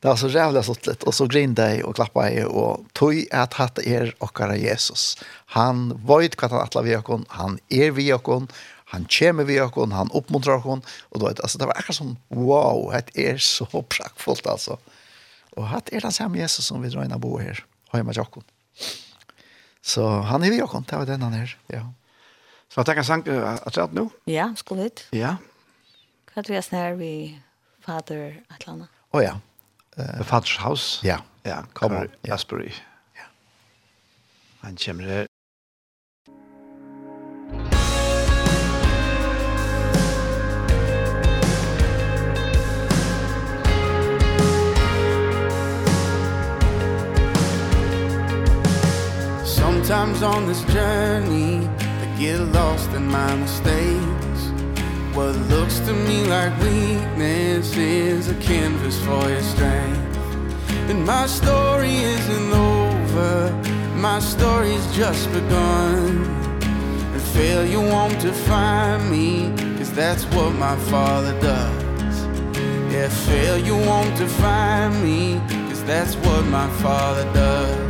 [0.00, 3.54] Det var så jävla suttligt och så grin i och klappa i och tog att
[3.54, 5.18] hatt er okkara Jesus.
[5.46, 8.48] Han void kvart han atla vi okon, han er vi okon,
[8.84, 12.94] han kommer vi okon, han uppmuntrar okon och då, alltså det var akkurat som wow,
[13.14, 14.78] det är så praktfullt alltså.
[15.56, 17.64] Og hatt er den samme Jesus som vi drar in og bor här.
[17.88, 18.44] Har jag med Jakob.
[19.82, 20.86] Så han är vi Jakob.
[20.86, 21.58] Det var den han är.
[21.66, 21.92] Ja.
[22.68, 24.08] Så jag tänker sank att säga nu.
[24.24, 25.18] Ja, skulle det.
[25.18, 25.36] Ja.
[26.34, 27.40] Kan vi snær vi
[27.80, 28.86] fader Atlanta.
[29.10, 29.40] Oh ja.
[29.96, 31.06] Eh Fathers house?
[31.06, 31.18] Ja.
[31.42, 32.72] Ja, kommer Asbury.
[33.14, 33.22] Ja.
[34.60, 35.26] Han kommer
[49.88, 54.40] Sometimes on this journey I get lost in my mistakes.
[55.14, 60.18] What looks to me like weakness Is a canvas for your strength.
[60.90, 63.50] And my story isn't over
[63.96, 66.22] My story's just begun.
[67.14, 72.26] And failure won't define me Cause that's what my father does.
[72.92, 77.87] Yeah, failure won't define me Cause that's what my father does.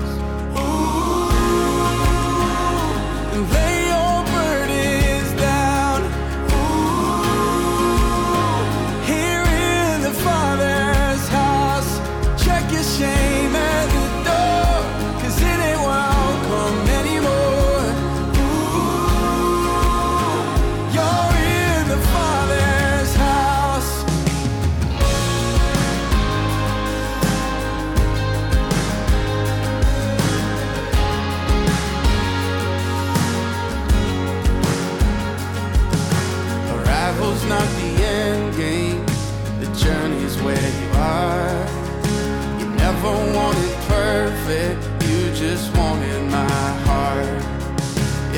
[44.50, 46.48] you just wanted my
[46.86, 47.42] heart.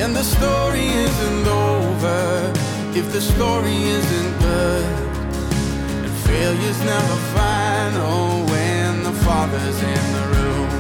[0.03, 2.53] And the story isn't over
[2.99, 4.85] if the story isn't good.
[6.05, 10.71] And failure's never final when the father's in the room.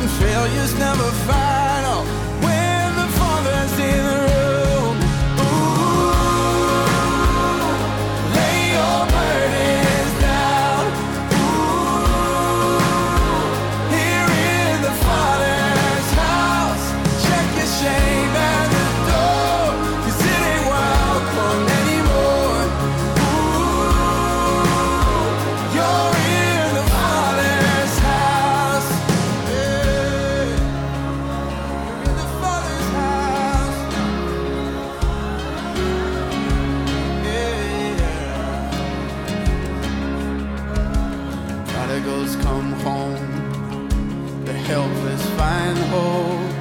[0.00, 2.04] And failure's never final
[2.44, 4.41] when the father's in the room.
[41.92, 44.44] prodigals come home.
[44.46, 46.52] The helpless find hope.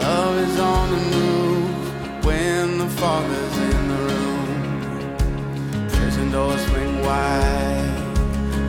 [0.00, 2.24] Love is on the move.
[2.24, 4.48] When the father's in the room
[5.90, 7.94] prison doors swing wide.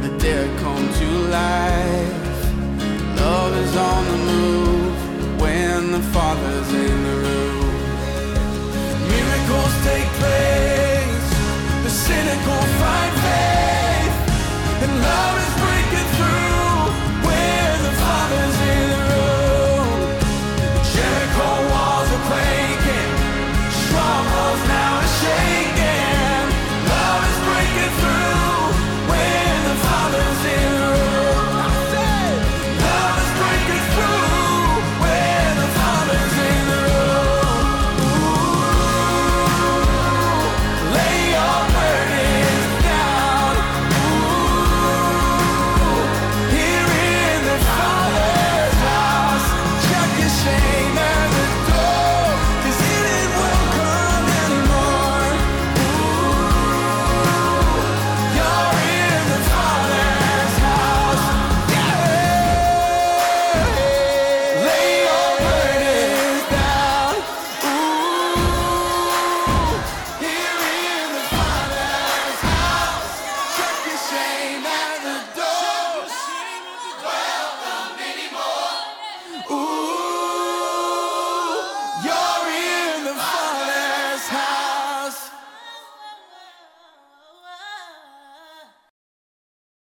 [0.03, 1.07] The dead come to
[1.39, 2.39] life.
[3.21, 5.41] Love is on the move.
[5.41, 7.71] When the father's in the room.
[9.13, 11.29] Miracles take place.
[11.85, 14.15] The cynical find faith.
[14.83, 15.42] And love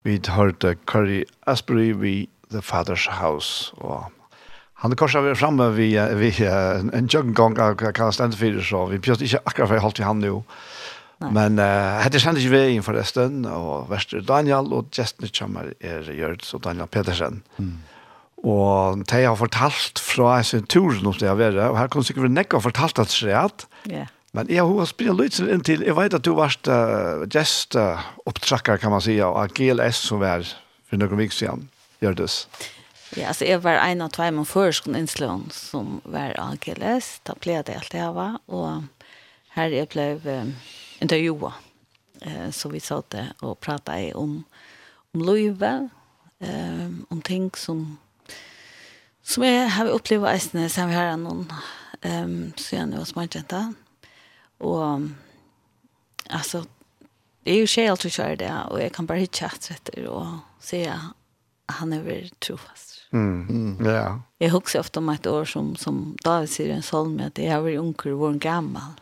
[0.06, 3.74] Vi hørte Curry Asbury vi The Father's House.
[3.82, 4.06] Og
[4.82, 5.88] han er korset vært fremme vi,
[6.20, 9.84] vi en jøgngang av hva han stendte for, så vi pjøst ikke akkurat for jeg
[9.86, 10.38] holdt i han nå.
[11.32, 16.10] Men uh, hette kjente ikke vi inn forresten, og verste Daniel, og gestene kommer er
[16.12, 17.40] Gjørt, så Daniel Pedersen.
[17.56, 17.78] Mm.
[18.46, 22.36] Og de har fortalt fra sin tur nå det har vært, og her kan sikkert
[22.36, 24.12] nekka fortalt at det er at, yeah.
[24.36, 28.04] Men jeg har spillet litt inn til, jeg vet at du var uh, gest uh,
[28.28, 30.44] opptrakker, kan man si, av GLS som var
[30.86, 31.70] for noen vik siden,
[32.04, 32.42] Gjørdes.
[33.16, 37.36] Ja, altså jeg var en av tvei med førskolen innslån som var av GLS, da
[37.40, 39.14] ble det alt jeg var, og
[39.56, 41.62] her jeg ble uh, intervjuet,
[42.26, 44.42] uh, så vi satt det og pratet om,
[45.16, 45.72] om løyve,
[46.44, 47.86] uh, om ting som
[49.26, 51.48] som jeg har opplevd eisene, som vi har noen
[52.04, 53.85] um, så jeg nå smartjenta, og
[54.58, 55.08] Og
[56.30, 56.64] altså,
[57.44, 60.38] det er jo skje alt vi det, og jeg kan bare hitte at etter og
[60.60, 61.14] se at
[61.68, 63.08] han er veldig trofast.
[63.12, 63.46] Mm.
[63.48, 63.86] Mm.
[63.86, 64.18] Ja.
[64.40, 67.62] Jeg husker ofte om et år som, som David sier en solme, at jeg har
[67.64, 68.94] vært unker og vært gammel.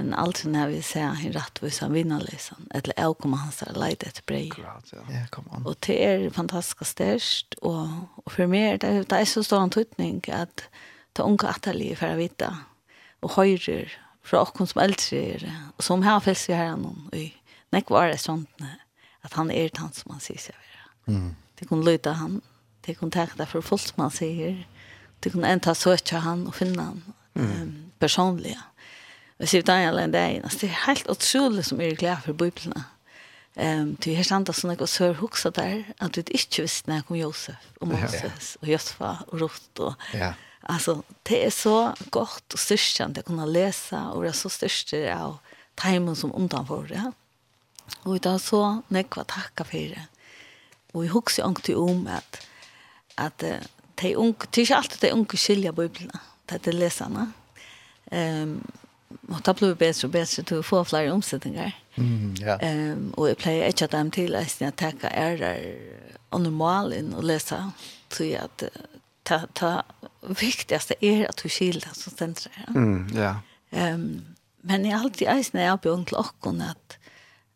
[0.00, 4.06] Men alltid när vi ser en rättvis av liksom eller jeg kommer hans der leide
[4.06, 4.64] etter brei brej.
[4.64, 5.66] Ja, kom an.
[5.66, 7.88] Och det är fantastisk størst och,
[8.24, 10.62] og för mig det, det er så stor en tuttning att
[11.12, 12.58] ta unge atterlige for å vita,
[13.20, 13.92] och höjrer
[14.26, 15.44] fra okken som eldre er,
[15.76, 17.30] og som har fyllt seg her noen, og i
[17.88, 18.18] var det
[19.22, 20.88] at han er han som han sier seg være.
[21.06, 21.36] Mm.
[21.58, 22.40] Det kunne lyde han,
[22.86, 24.64] det kunne tenke det for folk som han sier,
[25.20, 27.02] det kunne enda søke han og finne han
[27.34, 27.44] mm.
[27.44, 28.56] um, personlig.
[29.38, 32.74] Og sier Daniel en dag, det er helt utrolig som er glad for Bibelen.
[33.56, 37.06] Um, det er sant at jeg sør huksa der, at du ikke visste når jeg
[37.08, 39.94] kom Josef, og Moses, ja, og Josfa, og Ruth, og...
[40.14, 40.32] Ja.
[40.60, 45.14] Alltså det är så gott och styrkande att kunna läsa och det är så styrkande
[45.14, 45.38] av
[45.74, 47.12] tajmen som undanför det.
[48.02, 50.06] Och det är så nekva tacka för det.
[50.92, 52.46] Och jag huxar inte om att
[53.14, 53.38] att
[53.94, 56.10] det är unga, det är inte alltid det är unga skilja bibeln.
[56.46, 57.32] Det är läsarna.
[58.10, 58.62] Ehm
[59.28, 61.72] och det blir bättre och bättre till att få fler omsättningar.
[61.94, 62.58] Mm, ja.
[62.58, 65.78] Ehm och jag plejer inte att dem till att jag tackar är där
[66.28, 67.72] och normalen och läsa
[68.08, 68.62] så att
[69.30, 69.82] ta ta
[70.20, 72.78] viktigaste är att du skiljer som ständer det.
[72.78, 73.36] Mm, ja.
[73.70, 74.22] Um,
[74.60, 76.98] men jag har alltid ägst när jag bjöd och åkken att,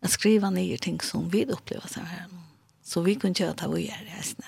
[0.00, 2.24] att skriva ner ting som vi upplever så här.
[2.82, 4.38] Så vi kan köra det vi gör i ägst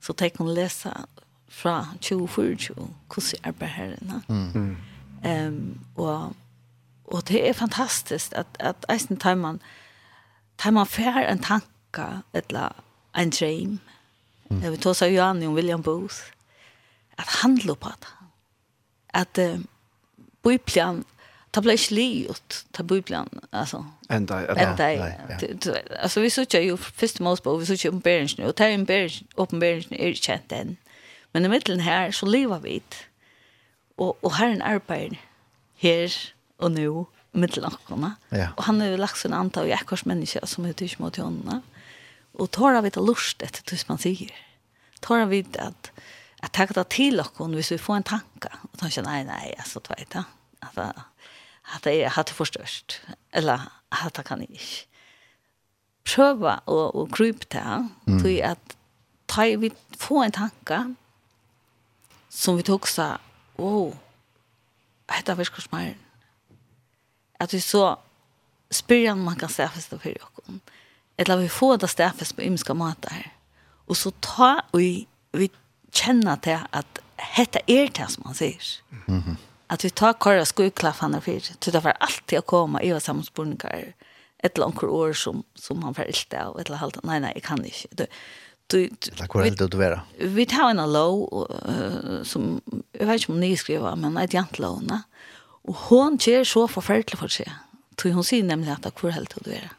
[0.00, 1.06] Så det kan läsa
[1.48, 3.98] från 20-40 hur jag arbetar här.
[4.28, 4.76] Mm.
[5.24, 6.22] Um, och,
[7.04, 9.58] och det är fantastiskt att, att ägst tar man
[10.56, 12.72] tar man färre en tanke eller
[13.12, 13.78] en dream.
[14.50, 14.70] Mm.
[14.70, 16.37] Vi tar så Johan om William Booth
[17.18, 18.08] at handle på det.
[19.14, 19.60] At uh,
[20.42, 21.04] Bibelen,
[21.54, 23.84] det ble ikke livet til Bibelen, altså.
[24.10, 25.80] Enda, ja, enda, enda.
[25.90, 30.14] Altså, vi sier jo første målspå, vi sier jo åpenberingen, og det er åpenberingen er
[30.14, 30.76] kjent enn.
[31.32, 33.04] Men i middelen her, så lever vi det.
[33.98, 35.16] Og, og her er en arbeid
[35.82, 36.14] her
[36.58, 37.06] og nå,
[37.38, 38.14] middelen akkona.
[38.32, 38.52] Ja.
[38.56, 41.60] Og han har jo lagt sin antall i ekkors mennesker som er tysk mot hånda.
[42.38, 44.32] Og tar vi til lust etter tysk man sier.
[45.04, 45.90] Tar vi at
[46.40, 49.80] att ta det till och hvis vi får en tanke och tänka nej nej alltså
[49.80, 50.16] du vet
[50.60, 50.80] alltså
[51.62, 54.64] att det har det förstörst eller att det kan inte
[56.04, 57.44] prova och och krypa
[58.22, 58.76] till att
[59.26, 60.94] ta vi får en tanke
[62.28, 63.18] som vi tog så
[63.56, 63.96] wow
[65.08, 65.94] hetta ska smart
[67.38, 67.98] att vi så
[68.70, 70.60] spyrjan man kan säga fast för jag
[71.16, 73.32] eller vi får det stäffes på ymska matar
[73.86, 75.06] och så ta och vi
[75.92, 78.62] känna till att hetta er det som man säger.
[79.08, 79.36] Mm -hmm.
[79.66, 81.72] Att vi tar korra skojklaffarna för det.
[81.72, 83.94] Det var alltid att komma i sammanspårningar
[84.38, 87.02] ett långt år som, som man får ilta av Et eller annet.
[87.02, 87.88] Nej, nej, jag kan inte.
[87.90, 88.06] Du,
[88.66, 90.00] du, du, Hvor er det du vera?
[90.18, 92.60] Vi tar en lov uh, som,
[92.92, 95.02] jeg vet ikke om ni skriver, men et jantelovene.
[95.64, 97.50] Og hon kjer så forferdelig for seg.
[97.98, 99.72] Så hun sier nemlig at hvor helt du er?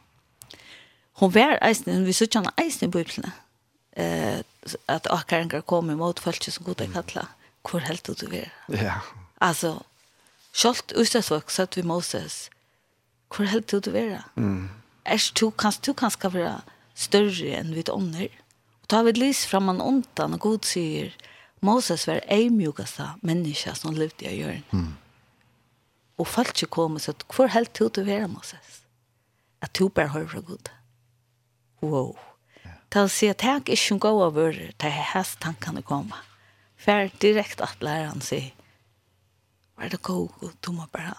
[1.22, 3.32] Hon var eisen, vi sier ikke han eisen i biblene.
[3.96, 4.42] Eh,
[4.86, 7.28] att kan komme mot folk som goda kalla
[7.64, 8.50] hvor helt du vil.
[8.68, 9.02] Ja.
[9.42, 9.80] Altså,
[10.54, 12.50] Kjolt Østersvåk satt vi Moses.
[13.30, 14.18] Hvor helt du du?
[14.36, 14.70] Mm.
[15.06, 16.62] Er du kanskje du kanskje være
[16.96, 18.30] større enn vi ånder?
[18.82, 21.14] Og ta vi lys fram an åndan og god sier
[21.62, 24.64] Moses var ei mjukaste menneske som levde i hjørn.
[24.72, 24.96] Mm.
[26.20, 28.82] Og folk ikke kom og satt, hvor helt du du være Moses?
[29.62, 30.72] At du bare hører fra god.
[31.82, 32.18] Wow
[32.90, 36.18] til å si at jeg ikke kan gå over til hans tankene komme.
[36.80, 38.54] For direkt at læreren sier,
[39.80, 41.16] var det god, og du må bare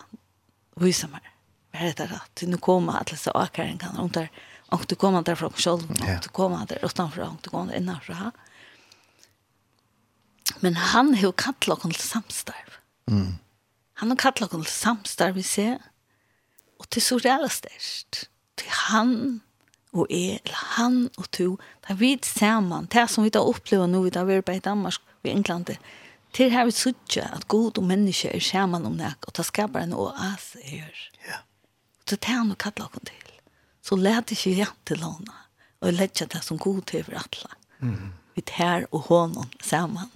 [0.81, 1.25] vise meg.
[1.73, 2.43] Var det rett?
[2.43, 5.91] nu nå kommer alle disse avkæringene, om det er om du kommer der fra selv,
[5.91, 8.31] om du kommer der utenfra, om du kommer der innenfra.
[10.61, 12.77] Men han har jo kattlet oss til samstarv.
[13.11, 13.39] Mm.
[13.99, 15.79] Han har kattlet oss til samstarv, vi ser.
[16.79, 18.29] Og til så reelle størst.
[18.57, 19.41] Til han
[19.93, 23.89] og jeg, eller han og to, det er vi sammen, det som vi da opplever
[23.91, 25.79] nå, vi da vi er på i Danmark og i England, det
[26.47, 29.81] er her vi sørger at god og menneske er sammen om det, og det skaper
[29.81, 30.95] en oase her.
[31.27, 31.43] Ja.
[32.07, 33.35] Så det er han og kattler oss til.
[33.83, 35.35] Så let ikke igjen til henne,
[35.81, 37.55] og let ikke det som god til for alle.
[37.81, 38.13] Mm.
[38.35, 40.11] Vi tar og hånden sammen.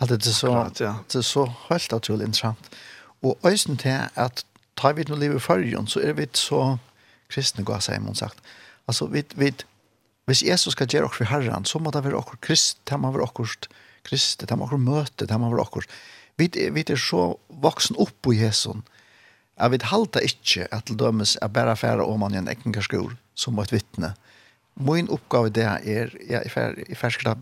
[0.00, 0.92] Ja, det er så, Akkurat, ja.
[1.08, 2.58] det er så helt naturlig interessant.
[3.22, 4.44] Og øyne til at
[4.76, 6.76] tar vi noe liv i fargen, så er vi så
[7.32, 8.40] kristne gå seg imot sagt.
[8.88, 9.52] Altså, vi, vi,
[10.28, 13.12] hvis Jesus skal gjøre oss for Herren, så må det være oss krist, det må
[13.14, 13.58] være oss
[14.06, 15.90] krist, det må være møte, det må være oss.
[16.38, 18.84] Vi, vi er så voksen opp på Jesus,
[19.58, 23.16] Jeg vet halta ikke at til dømes er bare færre om man i en ekkenkarskor
[23.34, 24.12] som et vittne.
[24.78, 27.34] Min oppgave det er, jeg er ferskere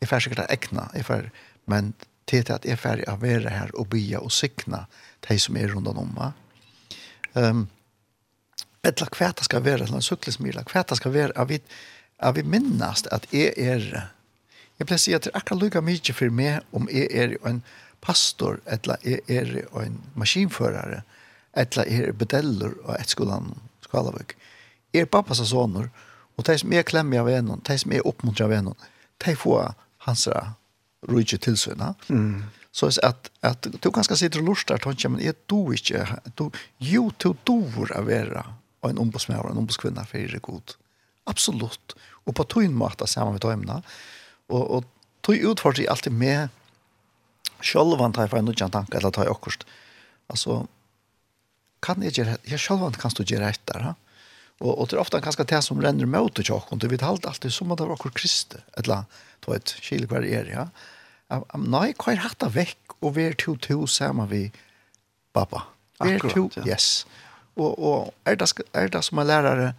[0.00, 1.28] jeg er sikkert ekna, jeg fær,
[1.66, 1.94] men
[2.28, 4.84] til at jeg er ferdig å være her og bya og sikna
[5.28, 6.32] de som er rundt om meg.
[7.34, 7.66] Um,
[8.84, 11.60] etla kvæta skal vera en syklismila, kvæta skal vera at vi,
[12.18, 14.10] at vi minnast at jeg er
[14.78, 17.36] jeg pleier å si at det er akkurat lykka mykje for meg om jeg er
[17.46, 17.60] en
[18.04, 21.04] pastor, eller jeg er en maskinførare,
[21.54, 23.52] eller jeg er bedeller og et skolan
[23.86, 24.34] skalavøk.
[24.94, 25.88] Jeg er pappas og soner,
[26.34, 28.90] og de som er klemmer av vennen, de som er oppmuntret av vennen,
[29.22, 29.72] de får
[30.08, 30.26] hans
[31.08, 31.94] rujtje tilsøna.
[32.08, 32.42] Mm.
[32.74, 36.02] Så at, at du kanskje sitter og lurer, men jeg do ikke,
[36.34, 36.48] du,
[36.82, 38.42] jo, du dover av vera
[38.84, 40.76] og en ombudsmær og en ombudskvinne for er god.
[41.30, 41.96] Absolutt.
[42.28, 43.80] Og på tog en måte sammen med tøymene.
[44.52, 44.84] Og, og
[45.24, 46.52] tog utfordrer jeg alltid med
[47.64, 49.64] sjølvan tar jeg for en nødjan tanke, eller tar jeg akkurat.
[50.32, 50.64] Altså,
[51.84, 53.94] kan jeg gjøre, jeg sjølvan kan du gjøre etter, ha?
[54.62, 57.02] Og, og det er ofte ganske det som renner med ut til tjokken, det vet
[57.02, 59.08] alt alltid som at det var akkurat kriste, eller
[59.42, 60.68] du vet, kjelig hver er, ja.
[61.58, 64.44] Nei, hva er hatt vekk, og vi er to to sammen vi
[65.34, 65.64] pappa.
[66.04, 67.02] Vi er to, yes.
[67.02, 67.24] Ja.
[67.54, 69.72] Og, og er, det, er det som en lærere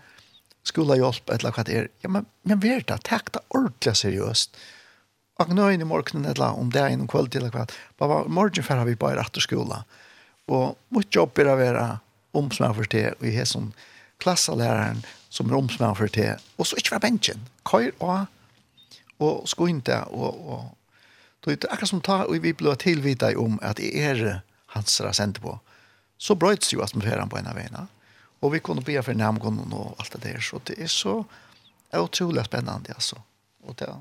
[0.65, 3.95] skulle hjelp eller hva det er, ja, men, men vi er det, takk det ordentlig
[3.99, 4.57] seriøst.
[5.43, 7.65] Og nå inn i morgenen eller om det er innom kveld til hva,
[7.99, 9.84] bare morgen før har vi bare etter skolen.
[10.47, 11.84] Og mot jobb er å være
[12.35, 13.73] omsmann til, og jeg er sånn
[14.23, 15.03] klasselæreren
[15.34, 16.39] som er omsmann til.
[16.57, 17.43] og så ikke fra benken.
[17.68, 18.31] Køyr og,
[19.19, 20.65] og sko inn det, og, og,
[21.43, 24.41] og det er akkurat som ta, og vi blir tilvita om at jeg er
[24.73, 25.60] hans rasende på
[26.17, 27.87] så bröts ju atmosfären på ena vägen.
[28.39, 30.39] Och vi kunde be for nærmgånden och allt det där.
[30.39, 31.25] Så det är så
[31.93, 33.21] otroligt spännande alltså.
[33.63, 33.95] Och det,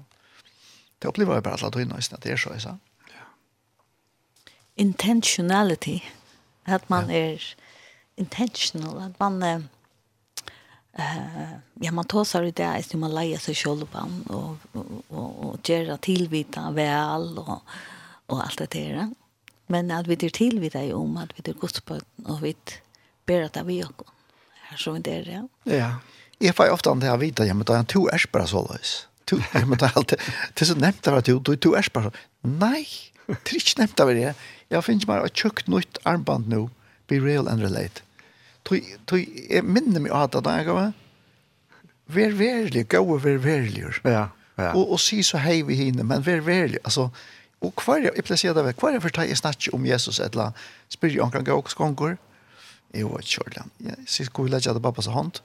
[0.98, 2.60] det opplever jeg bara alla tog nästan det er så.
[2.60, 2.68] så.
[3.08, 3.24] Ja.
[4.74, 6.00] Intentionality.
[6.64, 7.16] Att man ja.
[7.16, 7.56] är
[8.16, 8.98] intentional.
[8.98, 9.60] Att man eh,
[10.98, 15.68] uh, ja, man tar sig det här man lägger sig själva och, och, och, och
[15.68, 17.62] göra tillvita väl och,
[18.26, 19.14] och allt det där.
[19.72, 22.54] Men at vi er til vi deg om, at vi er på og vi
[23.26, 23.88] ber at vi er
[24.68, 25.42] her så det er, ja.
[25.64, 25.90] Ja,
[26.40, 28.64] jeg får ofte an det jeg vet, ja, men da er to er bare så
[28.68, 28.94] løs.
[29.30, 30.24] To, ja, men det er alltid,
[30.54, 32.84] det er så nevnt av at du, du er bare så, nei,
[33.28, 34.32] det er ikke nevnt av det.
[34.72, 36.66] Jeg finner meg et tjøkt nytt armband nå,
[37.08, 38.04] be real and relate.
[38.64, 40.82] Tui, du, jeg minner meg av det da jeg gav,
[42.14, 43.86] vær verlig, gå og vær verlig.
[44.04, 44.28] Ja,
[44.58, 44.72] ja.
[44.72, 47.08] Og, og si så hei vi henne, men vær verlig, altså,
[47.64, 50.20] Og hver, jeg pleier å si det, hver er for deg jeg snakker om Jesus
[50.20, 50.62] et eller annet,
[50.94, 52.16] Spør jeg om omkring og skonger,
[52.94, 55.40] jeg var ikke kjørlig, jeg sier skulle vi legge det bare på pappas hånd,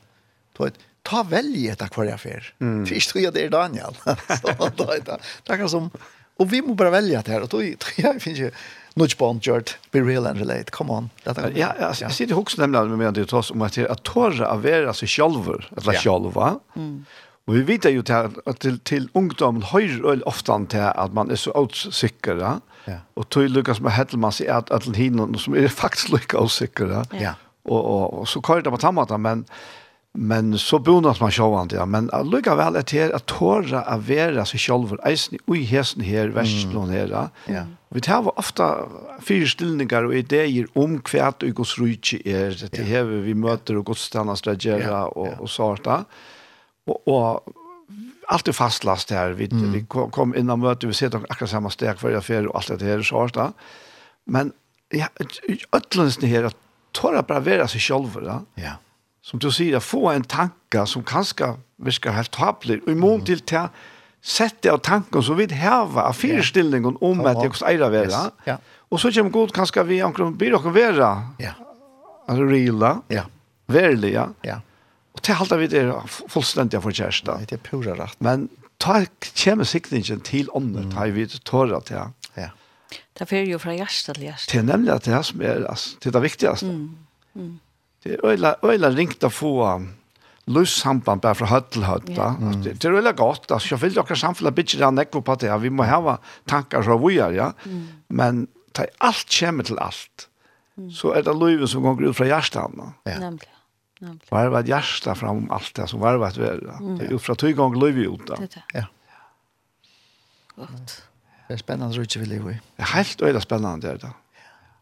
[1.08, 2.50] ta velje etter hver jeg fer.
[2.60, 2.84] Mm.
[2.86, 3.96] Det er ikke jeg det er Daniel.
[4.06, 5.24] det er
[5.56, 5.88] akkurat som,
[6.40, 8.68] og vi må bare velge etter her, og da jeg finner ikke,
[9.00, 11.08] Nudge Bond, Gjert, be real and relate, come on.
[11.24, 13.94] Det er, Ja, ja, jeg sitter også nemlig med det tross om at det er
[13.94, 16.04] at tåre av være seg sjølver, eller Ja.
[16.04, 17.02] sjølva, mm
[17.50, 21.32] Og vi vet jo til, at til, til ungdommen høyre øl ofte til at man
[21.34, 22.44] er så utsikker.
[22.86, 23.00] Ja.
[23.18, 26.94] Og tog lykkes med Hedlman sier at alle hinne som er faktisk lykke utsikker.
[27.18, 27.34] Ja.
[27.66, 29.44] Og, og, og så kører det på tammata, men,
[30.14, 31.82] men så bonas man sjåan til.
[31.90, 36.94] Men lykkevel er til at tåre å være seg selv, eisen i hesen her, verslån
[36.94, 37.18] her.
[37.18, 37.28] Ja.
[37.50, 37.68] Ja.
[37.90, 38.66] Vi tar ofte
[39.26, 45.08] fire stillinger og ideer om hva det er, det er vi møter og godstandene ja.
[45.10, 45.90] og, og sånt.
[45.90, 46.04] Ja
[46.88, 47.56] og, og
[48.28, 49.32] allt är fastlast här.
[49.32, 49.72] Vi, mm.
[49.72, 52.86] vi kom in och mötte, vi sitter akkurat samma steg för fer och allt det
[52.86, 53.52] här så här.
[54.26, 54.52] Men
[54.90, 55.08] ja,
[55.72, 56.56] ötlens det här att
[56.92, 58.22] tåra bara vara sig själva.
[58.26, 58.64] Ja.
[58.64, 58.72] ja.
[59.22, 63.40] Som du säger, få en tanke som kanske virker helt tabler, og i mån till
[63.40, 63.68] till
[64.22, 67.90] sette av tanken så vid har av fyrstillningen om att jag ska være.
[67.90, 68.32] vara.
[68.44, 68.58] Ja.
[68.90, 71.24] Och så kommer god kanske vi omkring blir och vara.
[71.38, 71.52] Ja.
[72.28, 72.98] Alltså reale.
[73.08, 73.24] Ja.
[73.66, 74.30] Verliga.
[74.42, 74.62] Ja
[75.30, 75.84] det halda vi det
[76.32, 77.38] fullstendig for kjæreste.
[77.50, 78.18] Det er pura rett.
[78.24, 78.48] Men
[78.82, 79.04] ta
[79.38, 80.96] kommer sikningen til ånden, mm.
[80.96, 82.16] ta vi tåra til.
[82.40, 82.50] Ja.
[83.20, 84.50] Det fer jo fra hjerte til hjerte.
[84.52, 86.74] Det er nemlig at det er som er, altså, det er det viktigste.
[86.74, 86.86] Mm.
[87.36, 87.56] Mm.
[88.04, 89.54] Det er øyla, øyla ringt å få
[90.50, 92.08] løssamband bare fra høtt til høtt.
[92.10, 92.40] Yeah.
[92.40, 92.64] Mm.
[92.64, 93.52] Det, det er øyla godt.
[93.52, 95.52] Altså, jeg vil dere samfunnet bygge det nekko på det.
[95.62, 96.18] Vi må hava
[96.50, 97.52] tankar fra vi er, ja.
[97.68, 97.86] Mm.
[98.10, 98.42] Men
[98.74, 100.30] ta, alt kommer til alt.
[100.80, 100.90] Mm.
[100.96, 102.82] Så er det løyven som går ut fra hjertet.
[103.06, 103.20] Ja.
[103.20, 103.52] Nemlig.
[104.30, 106.54] Varva ett hjärsta fram allt det som var att vara.
[106.98, 108.28] Det är uppfra tog gång löv ut.
[108.28, 108.86] Det Ja.
[110.56, 111.04] Gott.
[111.48, 112.60] Det är spännande så inte vi lever i.
[112.76, 114.12] Det är helt öjda spännande det där.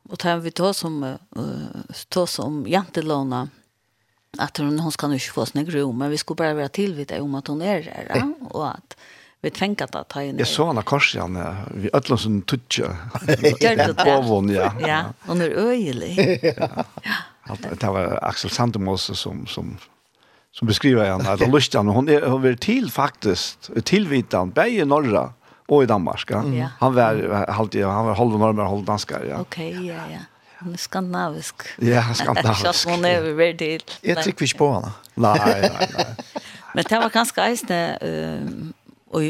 [0.09, 1.03] Och tar vi ta som
[1.37, 3.49] uh, som jantelåna
[4.37, 6.93] att hon, hon ska nu inte få sin rum men vi skulle bara vara till
[6.93, 8.47] vid det om att hon är där ja?
[8.49, 8.97] och att
[9.41, 12.79] vi tänker att ta in Jag såg henne kors igen vi ödlade som tutsch.
[12.79, 14.87] Gör det där.
[14.87, 16.39] Ja, hon är öjlig.
[16.57, 16.85] Ja.
[17.49, 19.77] Att det var Axel Sandemos som som
[20.51, 25.33] som beskriver han att lustan hon är hon vill till faktiskt tillvitan i norra
[25.67, 26.31] och i Danmark.
[26.31, 26.39] Ja.
[26.39, 26.67] Mm.
[26.79, 29.37] Han var alltid han var halv norrmän halv danskar ja.
[29.39, 30.19] Okej okay, ja ja.
[30.59, 31.55] Han är skandinavisk.
[31.77, 32.85] Ja, skandinavisk.
[32.85, 33.83] Jag hon är väl till.
[34.01, 34.91] Jag tycker vi på henne.
[35.13, 36.05] Nej, nej, nej.
[36.73, 38.73] Men det var ganska äsne ehm
[39.09, 39.21] och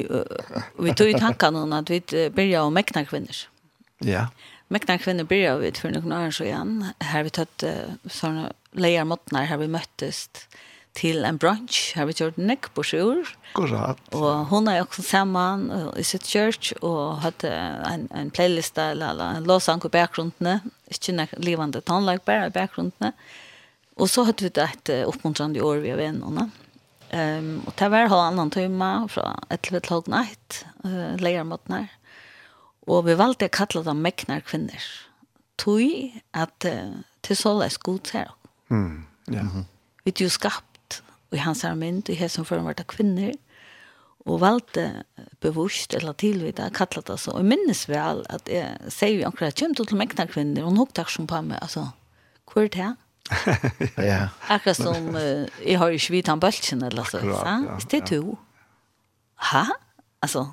[0.85, 3.35] vi tog i tankarna att vi började om mäkna kvinnor.
[3.99, 4.27] Ja
[4.67, 6.85] mekna kvinnor började vi för några år sedan.
[6.99, 7.63] Här vi tagit
[8.05, 10.29] sådana lejar måttnar här vi möttes
[10.93, 11.93] till en brunch.
[11.95, 13.37] Här vi gjort nick på sjur.
[13.53, 14.13] Korrekt.
[14.13, 17.49] Och hon är också samman i sitt church och hade
[17.93, 20.59] en, en playlist eller en låsang på bakgrunden.
[20.87, 23.11] Inte levande tonlag bara i bakgrunden.
[23.95, 26.49] Och så hade vi ett uppmuntrande år vi av vännerna.
[27.11, 30.65] Um, och det var halvannan timme från 11 till halv natt.
[30.85, 31.57] Uh, lejar.
[32.87, 34.83] Og vi valgte å kalle dem meknar kvinner.
[35.59, 38.31] Tøy at uh, til så såles god ser.
[38.71, 39.03] Mm,
[39.33, 39.43] ja.
[40.05, 41.01] Vi er jo skapt,
[41.31, 43.35] og hans er mynd, og som før var kvinner,
[44.27, 45.03] og valgte
[45.43, 47.33] bevust eller tilvidt, jeg kalle det så.
[47.35, 50.71] Og jeg minnes vel at jeg sier jo akkurat, kjem du til meknar kvinner, og
[50.71, 51.89] hun hukte aksjon på meg, altså,
[52.47, 52.93] hvor er det
[54.07, 54.29] ja.
[54.47, 57.19] Akkurat som uh, jeg har jo ikke vidt han bølsen, eller så.
[57.19, 57.79] Akkurat, ja, ja.
[57.91, 58.37] Det er to.
[59.49, 59.63] Hæ?
[60.23, 60.45] Altså,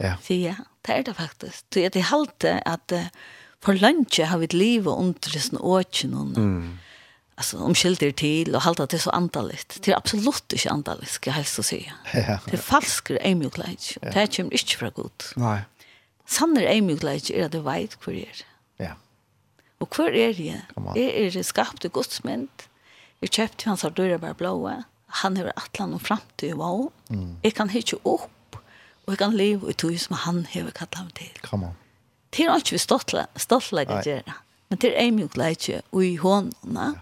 [0.00, 0.14] ja.
[0.24, 0.56] sier jeg.
[0.56, 1.64] Ja Det er det faktisk.
[1.72, 3.06] Så jeg halte at uh,
[3.64, 6.72] for lunsje har vi et liv og underløsende åkjen og mm.
[7.40, 9.78] altså, omskylder til og halte at det er så antalligt.
[9.80, 11.80] Det er absolutt ikke antalligt, skal jeg helst å si.
[12.14, 12.38] Ja.
[12.44, 13.94] Det er falskere eimjukleid.
[14.02, 14.12] Ja.
[14.12, 15.30] Det kommer ikke fra godt.
[15.40, 15.62] Nei.
[16.28, 18.44] Sannere eimjukleid er at du vet hvor er.
[18.80, 18.94] Ja.
[19.80, 20.60] Og hvor er jeg?
[20.96, 22.68] Jeg er skapt i godsmynd.
[23.24, 24.76] Jeg kjøpte hans av døra bare blåa.
[25.22, 26.80] Han har atlan og fremtid og wow.
[27.08, 27.36] Mm.
[27.44, 28.28] Jeg kan hitte opp
[29.04, 31.32] og jeg kan leve i tog som han har kallet ham til.
[31.44, 31.80] Come on.
[32.34, 34.34] Det er alt vi stoltlegger gjerne,
[34.70, 36.78] men det er mjuklegger og i hånden.
[36.78, 36.92] Ja.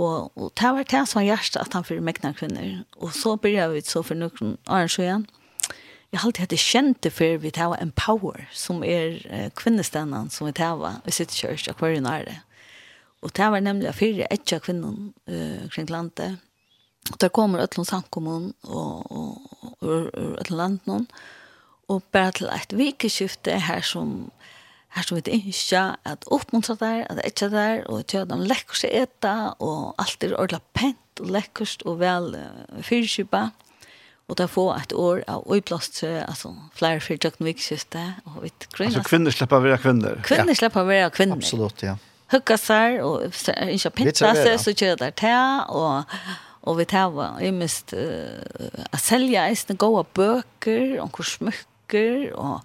[0.00, 2.84] Og, og det var det som var hjertet at han fyrir mekna kvinner.
[2.96, 5.26] Og så begynte vi så for noen år siden.
[6.10, 10.30] Jeg har alltid hatt det kjente for vi tar en power som er eh, kvinnestenen
[10.30, 12.38] som vi tar i sitt kjørs og hver er det.
[13.22, 16.40] Og det var nemlig fyrir etja kvinnen eh, kring landet
[17.10, 21.06] Og der kommer ötlun samkommun og, og, og ur, ur ötlun landen
[21.90, 24.30] og bare til et vikeskifte her som
[24.96, 28.30] her som vi ønsker at oppmuntra der, at det ikke er der, og til at
[28.30, 33.50] de lekker seg eta, og alt er ordentlig pent og lekkerst og vel uh, fyrkjøpa.
[34.30, 38.98] Og det få et år av øyeblåst, altså flere fyrtjøkken vikeskifte, og vi grønner.
[38.98, 40.20] Altså kvinner slipper å være kvinner.
[40.26, 40.58] Kvinner ja.
[40.60, 41.38] slipper å være kvinner.
[41.38, 41.96] Absolutt, ja.
[42.30, 46.20] Hugga seg, og ikke pinta seg, så kjører der til, og
[46.62, 48.40] og vi tar var jeg mest uh,
[48.92, 52.64] å selge eisne gode bøker og hvor smykker og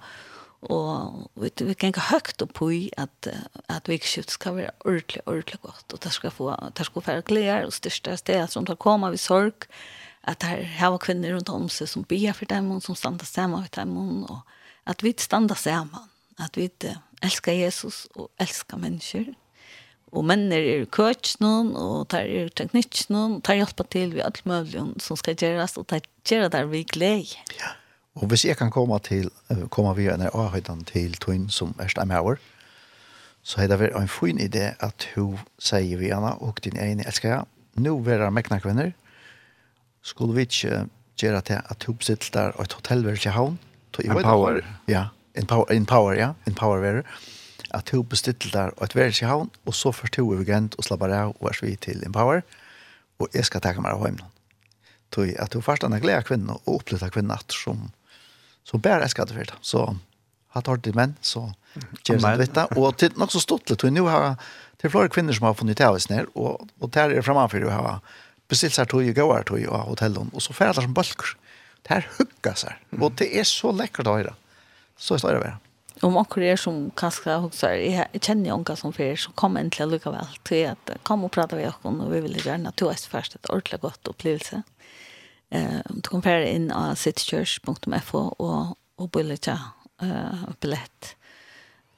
[0.65, 3.27] og vi, vi kan ikke høyt opp i at,
[3.69, 5.93] at vikskift skal være ordentlig, ordentlig godt.
[5.93, 6.47] Og det skal få
[6.77, 9.67] det skal være gleder og største steder som tar komme ved sorg
[10.25, 13.61] at det her var kvinner rundt om seg som bier for dem som standa sammen
[13.67, 13.93] for dem
[14.25, 14.39] og
[14.89, 16.09] at vi standa sammen
[16.41, 19.29] at vi uh, elsker Jesus og elsker mennesker
[20.15, 24.41] og menner er coach noen, og tar er teknikk noen, tar hjelpa til vi alt
[24.47, 27.35] mulig som skal gjøres, og tar gjøre der vi gleder.
[27.59, 27.75] Ja.
[28.15, 29.27] Og hvis jeg kan komme til,
[29.69, 32.37] komme via en avhøyden til Twin som er stemmer
[33.45, 37.05] så er det vært en fin idé at hun sier vi henne, og din ene
[37.05, 37.43] elsker jeg,
[37.77, 38.93] nå vil jeg mekne kvinner,
[40.01, 40.85] skulle vi ikke
[41.21, 43.59] gjøre til at hun besitter der og et hotellverd i havn,
[44.03, 44.59] Empower.
[44.91, 45.05] Ja,
[45.35, 47.05] en power, en power, ja, en Empower-verd
[47.75, 50.77] at du bestiller der og et verre i havn, og så først du er gent
[50.79, 52.41] og slapper av og er svi til Empower,
[53.19, 54.31] og jeg skal takke meg av hjemme.
[55.15, 57.89] Tøy, at du først anna gleder kvinner og opplever kvinner som,
[58.67, 59.53] som bærer jeg skal til fyrt.
[59.63, 59.85] Så
[60.55, 61.49] har tatt det menn, så
[62.07, 62.67] gjør jeg dette.
[62.79, 64.35] Og til nok så stått litt, og nå har
[64.81, 67.67] det flere kvinner som har funnet til oss ned, og, og der er det fremfor
[67.67, 67.97] å ha
[68.51, 71.35] bestilt seg tog og gåer tog av hotellet, og så færre som bølger.
[71.85, 74.33] Det her hugga seg, og det er så lekkert å høre.
[74.97, 75.64] Så er det å være
[76.05, 79.71] om akkur er som kanskje huksar, jeg kjenner jo unga som fyrir, så kom en
[79.73, 82.79] til lukka vel til at kom og prata vi okkur, og vi vil gjerne at
[82.79, 84.61] du først et ordentlig godt opplevelse.
[85.51, 89.57] Eh, du kan fære inn av citychurch.fo og, og bøyla tja
[90.01, 91.15] uh, billett.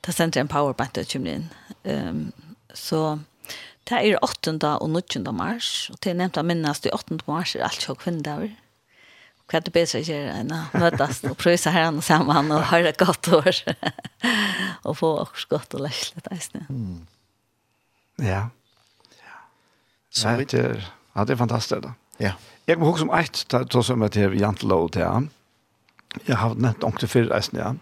[0.04, 1.50] Det sender en powerpoint og kommer inn.
[1.84, 2.32] Um,
[2.74, 3.20] så
[3.88, 4.58] det er 8.
[4.84, 5.24] og 9.
[5.32, 7.22] mars, og til nevnt av minnast i 8.
[7.28, 8.52] mars er alt sjå kvinndaver
[9.48, 13.30] hva det bedre gjør enn å møtes og prøve herren sammen og ha det godt
[13.32, 13.62] år.
[14.88, 17.00] og få også godt og løslig det mm.
[18.26, 18.44] Ja.
[19.22, 19.40] ja.
[20.10, 20.84] Så ja, det, er,
[21.16, 21.96] ja, det er fantastisk da.
[22.20, 22.36] Ja.
[22.68, 25.30] Jeg må huske om eit, da som jeg til Jantelov til han.
[26.28, 27.76] Jeg har nevnt ångte før reisen, ja.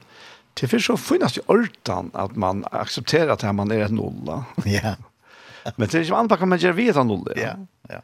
[0.56, 4.44] Til først så finnes jo ørtan at man aksepterer at man er et nulla.
[4.70, 4.96] Ja.
[5.78, 7.34] Men det er ikke anpakket man gjør vidt av nulla.
[7.40, 7.56] Ja,
[7.90, 7.98] ja.
[7.98, 8.04] ja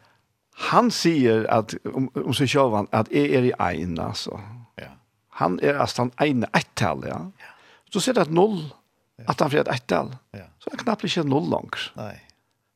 [0.70, 4.40] han sier at, om, om seg selv, at jeg er i ein, altså.
[4.82, 4.94] Ja.
[5.42, 7.22] Han er altså en ene ettal, ja.
[7.42, 7.54] ja.
[7.92, 8.60] Så sier det at null,
[9.28, 10.14] at han fred ettal.
[10.38, 10.48] Ja.
[10.62, 11.88] Så er det knappt ikke null langer.
[11.98, 12.14] Nei.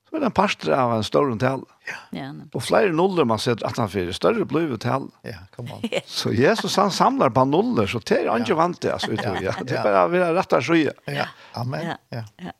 [0.05, 1.63] Så er det en parster av en større tall.
[1.89, 1.95] Ja.
[2.15, 2.27] ja.
[2.55, 5.09] Og flere nuller man ser at han fred større blivet tall.
[5.27, 5.85] Ja, kom an.
[6.19, 9.41] så Jesus han samlar på nuller, så det er han ikke vant det, altså, utover.
[9.43, 9.55] Ja.
[9.61, 10.93] Det er bare å være rett og skje.
[11.11, 11.29] Ja.
[11.59, 11.89] Amen.
[12.13, 12.23] Ja.
[12.41, 12.53] ja.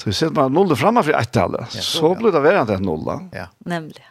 [0.00, 1.74] Så vi ser man nuller fremme for ettallet.
[1.76, 3.28] Ja, så, så blir det verre enn det nullet.
[3.36, 3.48] Ja.
[3.70, 4.04] Nemlig.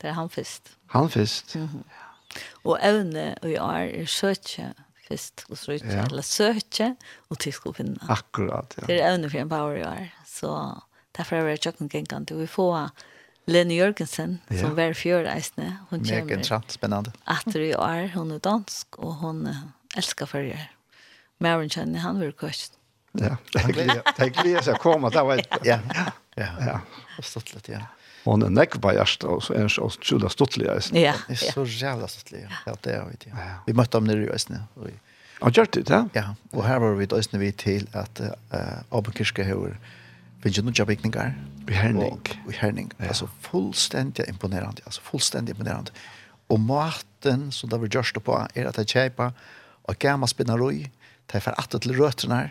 [0.00, 0.76] Det er han først.
[0.94, 1.56] Han først?
[1.56, 1.82] Mm -hmm.
[2.64, 4.74] Og evne og jeg er søtje
[5.08, 6.04] først og søtje, ja.
[6.04, 6.94] eller søtje
[7.30, 7.96] og til og finne.
[8.08, 8.86] Akkurat, ja.
[8.86, 10.24] Det er evne for en power jeg er.
[10.26, 10.52] Så
[11.16, 12.30] derfor er det tjokken gengant.
[12.30, 12.90] Vi får
[13.48, 14.60] Lene Jørgensen, ja.
[14.60, 15.78] som var fjøreisende.
[15.90, 17.12] Hun kommer Megentrant, spennende.
[17.26, 19.54] Atter i år, hun er dansk, og hun uh,
[19.96, 20.68] elsker følger.
[21.40, 22.76] Maren kjenner han vil kjøst.
[23.16, 24.02] Ja, det er glede.
[24.18, 25.48] Det er glede som kommer, det var et...
[25.64, 26.44] Ja, ja, ja.
[26.44, 26.44] ja.
[26.44, 26.66] ja.
[26.66, 26.66] ja.
[26.66, 26.66] ja.
[26.68, 26.80] ja.
[27.32, 27.52] ja.
[27.68, 27.78] ja.
[27.78, 27.97] ja
[28.30, 30.66] hon er nekk på just och så är så tjula stuttelig.
[30.92, 32.48] Ja, det är så jävla stottliga.
[32.66, 33.32] Ja, det er vi.
[33.66, 34.66] Vi mötte dem nere i Ösne.
[35.40, 36.08] Og gjør det, ja.
[36.12, 39.78] Ja, och här var vi då Østene vi till att eh Abelkirke hör
[40.42, 40.98] finns ju några I
[41.66, 42.20] Vi härning.
[42.46, 42.90] Vi Herning.
[42.98, 45.90] Alltså fullständigt imponerande, alltså fullständigt imponerande.
[46.46, 49.32] Och maten som det var gjørst på är att jeg kjøper
[49.82, 50.90] och gamla spinnaroi,
[51.26, 52.50] Det är för att till rötterna.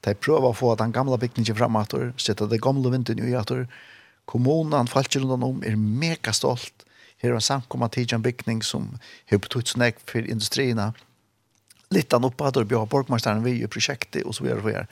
[0.00, 3.68] Det är pröva att få den gamla bygningen framåt och det gamla vinten i åter
[4.30, 6.86] kommunen, folk rundt om, er mega stolt.
[7.20, 8.94] Her er en samkomma til en bygning som
[9.30, 10.92] har betytt snakk for industrierna.
[11.92, 14.86] Litt an oppe og bjør har vi i prosjektet, og så videre, og videre.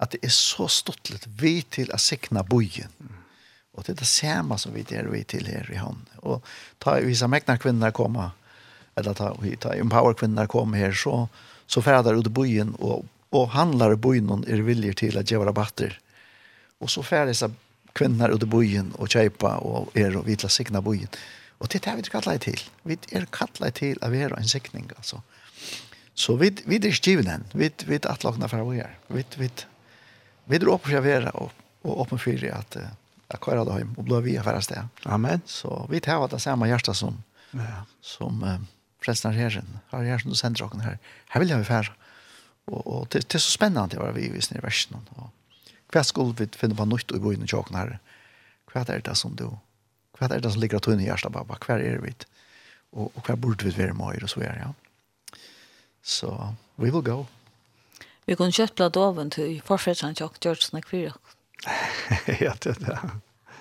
[0.00, 3.12] At det er så stortlet vi til å sikna bojen.
[3.76, 6.08] Og det er det samme som vi der vi til her i hånd.
[6.24, 6.42] Og
[6.82, 8.32] ta vi som egna kvinner kommer,
[8.98, 11.28] eller ta, vi ta empower kvinner komma her, så,
[11.70, 15.98] så færdar ut bojen, og, og handlar bojen er viljer til å gjøre rabatter.
[16.80, 17.52] Og så færdar disse
[18.00, 21.10] kvinner ut i byen og kjøpa og er og vitla sikna byen.
[21.60, 22.62] Og det er det vi kallar til.
[22.88, 25.20] Vi er kallar til å være en sikning, altså.
[26.20, 27.46] Så vi, vi er skiven.
[27.56, 28.80] Vi, vi er atlagna fra vår.
[28.84, 28.96] er.
[29.08, 29.48] Vi, vi,
[30.48, 32.90] vi er åpen for å være og, og åpen for at uh,
[33.30, 34.88] jeg kører det hjem og blir vi affæra sted.
[35.06, 35.44] Amen.
[35.48, 37.20] Så vi tar det samme hjertet som,
[37.56, 37.84] ja.
[38.04, 38.58] som uh,
[39.04, 39.78] frelsene herren.
[39.92, 40.98] Her er herren og sender dere her.
[41.32, 41.96] Her vil jeg være.
[42.70, 45.00] Og, og det, det er så spennende å være vi i versen.
[45.16, 45.30] Og,
[45.90, 47.96] Hva skulle vi finne på nytt i byen i tjåken her?
[48.70, 49.48] Hva er det som du?
[50.18, 51.34] Hva er det som ligger av tunne i hjertet?
[51.34, 52.14] Hva er det vi?
[52.92, 54.70] Og, og hva burde vi være med og så er ja.
[56.02, 56.30] Så,
[56.78, 57.26] we will go.
[58.26, 61.16] Vi kunne kjøpt blad oven til forfredsen tjåk George Nekvira.
[62.44, 62.98] ja, det er det.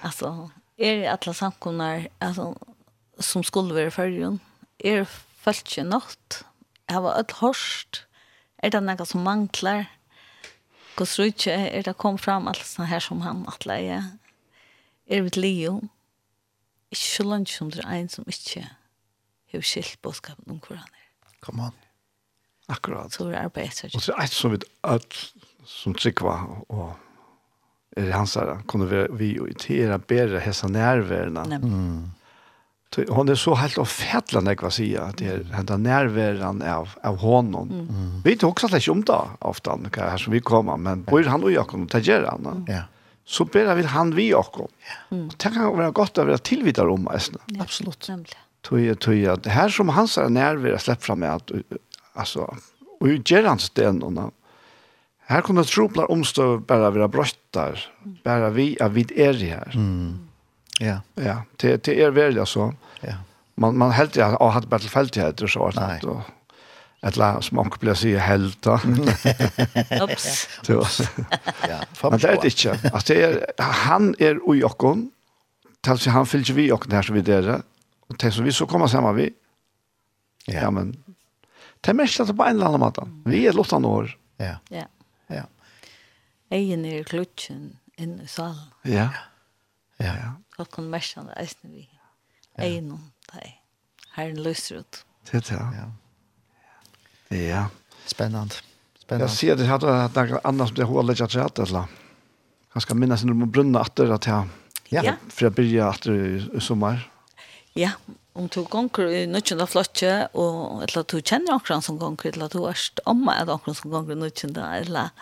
[0.05, 2.53] Altså, er det alle samkomner altså,
[3.19, 4.39] som skulle være følgen?
[4.79, 5.09] Er det
[5.41, 6.43] følt ikke nått?
[6.89, 8.03] Jeg var et hårst.
[8.63, 9.89] Er det noe som mangler?
[10.99, 14.07] Guds rydtje er det kom fram alt sånn her som han atle er.
[15.09, 15.79] Er mitt leo.
[16.91, 18.65] Ikke så langt som det er en som ikke
[19.53, 21.35] har skilt bådskapen om hvor han er.
[21.45, 21.77] Kom an.
[22.69, 23.13] Akkurat.
[23.13, 23.95] Så er det arbeidet.
[23.95, 25.19] Og så er det som vi alt
[25.69, 26.35] som tryggva
[26.69, 26.91] og
[27.97, 31.59] er hans her, kunne vi, vi itera bedre hessa nærværende.
[31.63, 32.18] Mm
[32.97, 37.17] hon är så helt och färdlan jag vad säga det är hända närvaran av av
[37.17, 37.69] honom.
[37.71, 38.21] Mm.
[38.23, 41.51] Vi tog också att om då ofta när som vi kommer men bor han och
[41.51, 41.91] Jakob och
[42.27, 42.65] han.
[42.67, 42.81] Ja.
[43.25, 44.69] Så ber vi han vi Jakob.
[45.11, 45.27] Mm.
[45.27, 47.31] Och tänk han gott över att tillvita om oss.
[47.59, 48.09] Absolut.
[48.69, 51.51] Tui tui att här som han så närvara släpp fram med att
[52.13, 52.55] alltså
[52.99, 54.31] och ger han stenarna.
[55.25, 57.79] Här kommer troplar omstå bara vara bröstar.
[58.23, 59.71] Bara vi av vid är här.
[59.75, 60.28] Mm
[60.79, 61.01] Ja.
[61.15, 62.73] Ja, det, det är väl alltså.
[63.01, 63.13] Ja.
[63.55, 66.01] Man man helt jag har haft battlefield så att Nej.
[66.01, 66.21] och
[67.01, 68.79] ett la som man kan säga helt då.
[70.01, 70.47] Ups.
[71.67, 71.79] Ja,
[72.09, 72.89] Men det är inte.
[72.93, 75.09] Alltså det är han är i Jakob.
[75.81, 77.61] Tills han fylls vi och där så vi där.
[78.07, 79.33] Och tills vi så kommer samman vi.
[80.45, 81.03] Ja, ja men
[81.81, 83.01] det mest att på en eller annen måte.
[83.25, 84.17] Vi är lottan år.
[84.37, 84.55] Ja.
[84.69, 84.83] Ja.
[85.27, 85.43] Ja.
[86.49, 88.69] Egen er klutchen inn i salen.
[88.81, 89.09] Ja.
[89.97, 90.05] Ja.
[90.05, 91.87] ja folk kunne merke det eisne vi.
[92.59, 93.55] Egnom, det er
[94.17, 95.03] herren løser ut.
[95.29, 95.87] Det er det, ja.
[97.39, 97.63] Ja.
[98.09, 98.57] Spennende.
[98.99, 99.27] Spennende.
[99.27, 101.99] Jeg sier det her, det er annet som det er hålet jeg tror eller?
[102.75, 104.49] Han skal minnes når man brunner etter at jeg,
[104.93, 105.15] ja.
[105.29, 107.05] for jeg begynner etter i sommer.
[107.77, 107.93] Ja,
[108.37, 112.65] om to gonger i nødgjende flotje, og eller to kjenner akkurat som gonger, eller to
[112.69, 115.13] er omma at akkurat som gonger i nødgjende, eller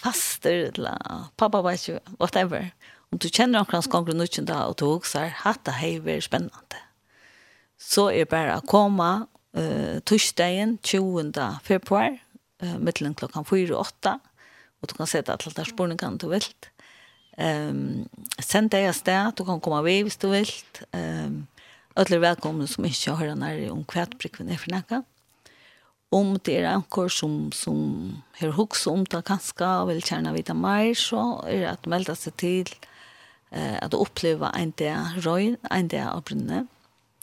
[0.00, 2.70] faster, eller pappa vet jo, whatever.
[3.14, 5.92] Om du kjenner noen kanskje ganger nødvendig da, og du også er hatt det hei
[6.02, 6.78] veldig spennende.
[7.78, 9.10] Så er det bare å komme
[9.54, 11.30] uh, torsdagen 20.
[11.62, 12.16] februar,
[12.64, 14.16] uh, mittelen klokken 4 og 8,
[14.82, 16.48] og du kan sette at der er spørningen du vil.
[17.38, 18.08] Um,
[18.42, 20.50] send deg av sted, du kan komme ved hvis du vil.
[20.90, 21.44] Um,
[21.94, 25.04] Alle er velkomne som ikke har hørt nær om kvætbrikven er for nækka.
[26.14, 27.78] Om det er anker som, som
[28.40, 32.18] har hukst om det kanskje og vil kjerne vite mer, så er det at melde
[32.18, 32.74] seg til
[33.54, 36.64] eh, at oppleva en dag røy, en dag av brunne.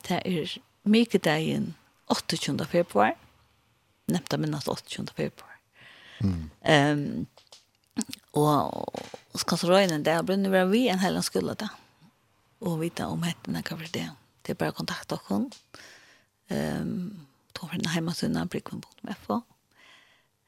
[0.08, 1.74] Det er mykdagen
[2.12, 2.58] 28.
[2.72, 3.14] februar,
[4.12, 5.14] nevnte minnet 28.
[5.16, 5.58] februar.
[6.22, 6.50] Mm.
[6.62, 7.28] Um,
[8.38, 8.92] og,
[9.34, 11.72] og skal så røyne en dag av brunne være vi en helen skulle da.
[12.62, 14.08] Og vite om hettene hva bli det.
[14.46, 15.50] Det er bare kontakt kontakte
[16.52, 16.82] dere.
[16.82, 18.14] Um, Tog for den hjemme
[18.50, 19.42] brickman.fo.
[19.42, 19.61] Mm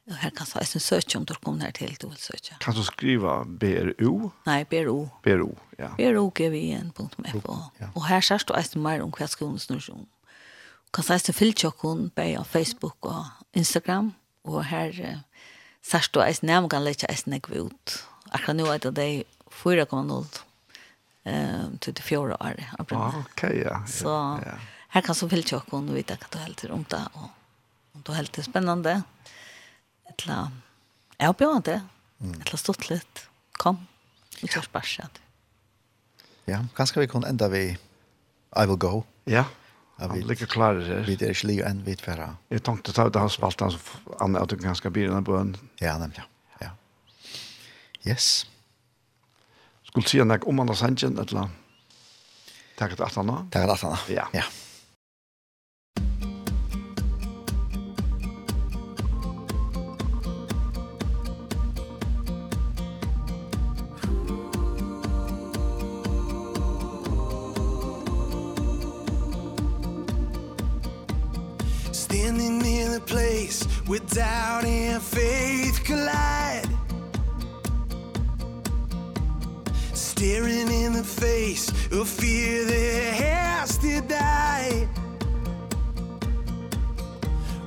[0.04, 2.58] Og her kan jeg eisen søke om du kommer her til du vil søke.
[2.60, 4.30] Kan du skriva BRU?
[4.44, 5.06] Nei, BRU.
[5.24, 5.94] BRU, ja.
[5.96, 7.56] BRU gvn.fo.
[7.80, 7.88] Ja.
[7.94, 10.04] Og her sier du eisen mer om hva skolen snur seg om.
[10.92, 13.24] Kan du eisen fylle tjokken på Facebook og
[13.56, 14.12] Instagram.
[14.44, 15.46] Og her uh,
[15.80, 17.96] sier du eisen nærmere kan lete eisen ikke ut.
[18.28, 19.08] Akkurat nå er det det
[19.62, 20.42] 4,0
[21.24, 22.64] eh til det fjärde året.
[22.92, 23.80] Ah, okej ja.
[23.86, 24.58] Så ja.
[24.88, 27.30] her kan så fylla tjocken og vite hva du helt runt där och
[28.04, 29.02] det är helt spännande
[30.10, 30.38] etla
[31.22, 31.80] avbjørende,
[32.20, 32.38] mm.
[32.42, 33.26] etla stått litt,
[33.60, 33.82] kom,
[34.40, 35.20] vi kjørs bare skjedd.
[36.50, 37.66] Ja, kanskje vi kunne enda vi
[38.54, 39.04] I will go.
[39.30, 39.46] Ja,
[39.96, 41.04] han vet, ligger klar her.
[41.06, 42.34] Vi er ikke lige enn vidt færre.
[42.50, 43.78] Jeg tenkte ta ut av spalten, så
[44.18, 45.54] han som at du ganske blir denne bøen.
[45.80, 46.24] Ja, nemlig.
[46.60, 46.74] Ja.
[48.06, 48.46] Yes.
[49.88, 51.60] Skulle si han ikke om han har sendt en eller annet.
[52.74, 53.46] Takk at han har.
[53.54, 54.06] Takk at han har.
[54.10, 54.26] Ja.
[54.34, 54.44] Ja.
[73.86, 76.66] With doubt and faith collide.
[79.92, 84.88] Staring in the face of fear that has to die.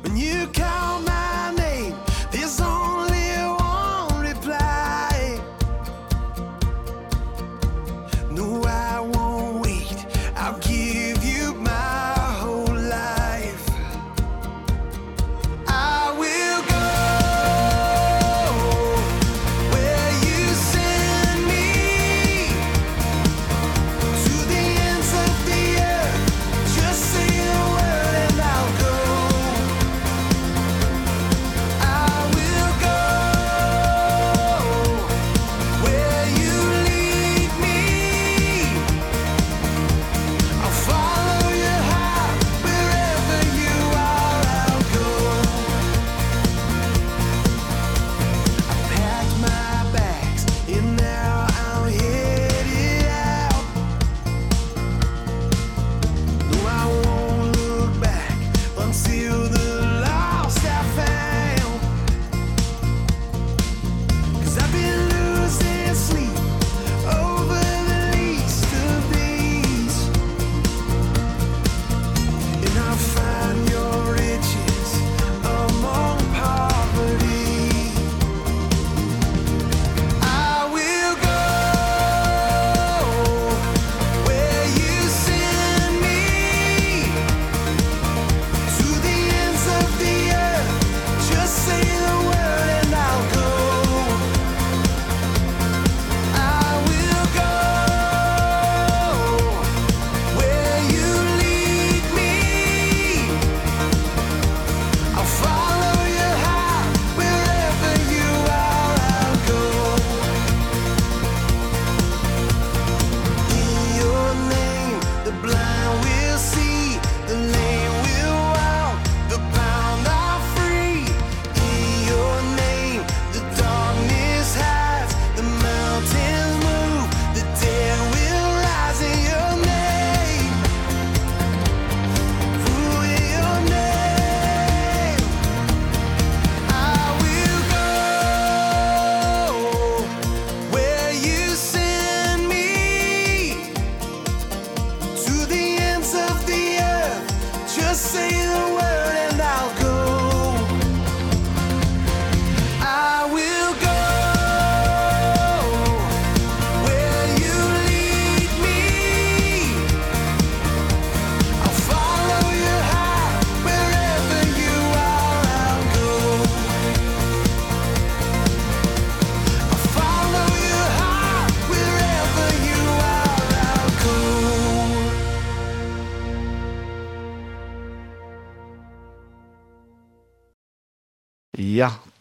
[0.01, 1.36] When you call my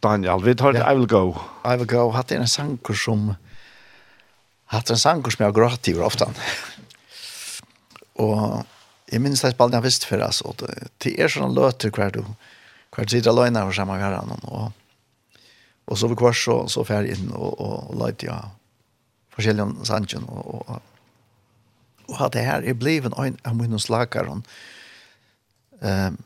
[0.06, 0.42] Daniel.
[0.42, 0.92] Vi tar yeah.
[0.92, 1.34] I Will Go.
[1.64, 2.10] I Will Go.
[2.14, 3.34] Hatt en sanger som...
[4.72, 6.28] Hatt en sanger som jeg har grått i ofte.
[8.22, 8.64] og
[9.10, 10.54] jeg minns det spallet jeg visste for, altså.
[11.02, 12.22] Det er sånne løter hver du...
[12.94, 14.36] Hver du sitter alene og sammen med hverandre.
[14.50, 15.40] Og,
[15.86, 18.52] og så vi kvar så, så fer jeg inn og, og, og løyte jeg
[19.36, 20.24] forskjellige sanger.
[20.26, 20.82] Og, og,
[22.06, 24.38] og hatt det her er blivet en av mine slagere.
[25.82, 26.22] Um,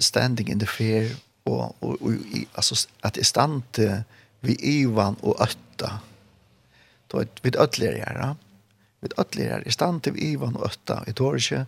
[0.00, 1.10] standing in the fear
[1.50, 3.80] og, og, og i, altså, at det stant
[4.40, 5.98] vi Ivan og Øtta,
[7.10, 8.36] Då er ett vid ödligare, ja.
[9.00, 11.66] Vid her, i stant vi Ivan och Ötta i Torge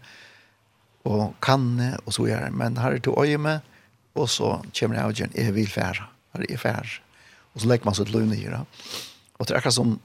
[1.02, 3.60] og kanne og så gjør men her er det øye med
[4.14, 7.00] og så kommer jag igen jeg vil fære, her er fære.
[7.54, 8.66] Og så legger man seg til lugn her, det.
[9.38, 10.00] Og det er akkurat som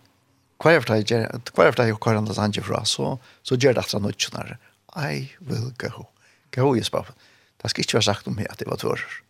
[0.64, 3.56] hva er for kvar hva er kvar efter jag kvar andra ange för så så
[3.56, 4.58] gjør det att något sånär.
[4.96, 6.06] I will go.
[6.52, 7.14] Go jeg spør.
[7.62, 9.27] Det skal ikke være sagt om meg at det var tvärr.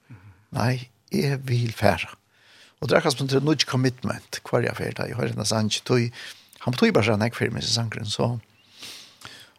[0.55, 2.13] Nei, jeg vil fære.
[2.81, 5.07] Og det er kanskje til noe commitment hver jeg fære.
[5.09, 5.71] Jeg har en sang,
[6.65, 8.37] han tog bare sånn jeg fære med sin sangren, så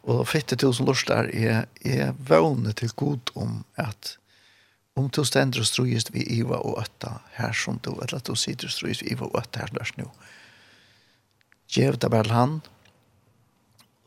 [0.09, 4.15] og 50.000 lors der er, er vågne til god om at
[4.95, 8.35] om du stender og strøyest vi iva og øtta her som du, eller at du
[8.35, 10.09] sitter og strøyest vi iva og øtta her der nå,
[11.69, 12.55] Gjev det bare han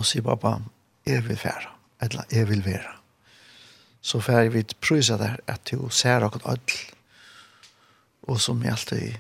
[0.00, 0.56] og sier pappa,
[1.06, 1.70] jeg vil fære,
[2.02, 3.01] eller jeg vil være
[4.02, 6.80] så får vi prøysa der at du ser akkurat ødel.
[8.26, 9.18] Og som jeg alltid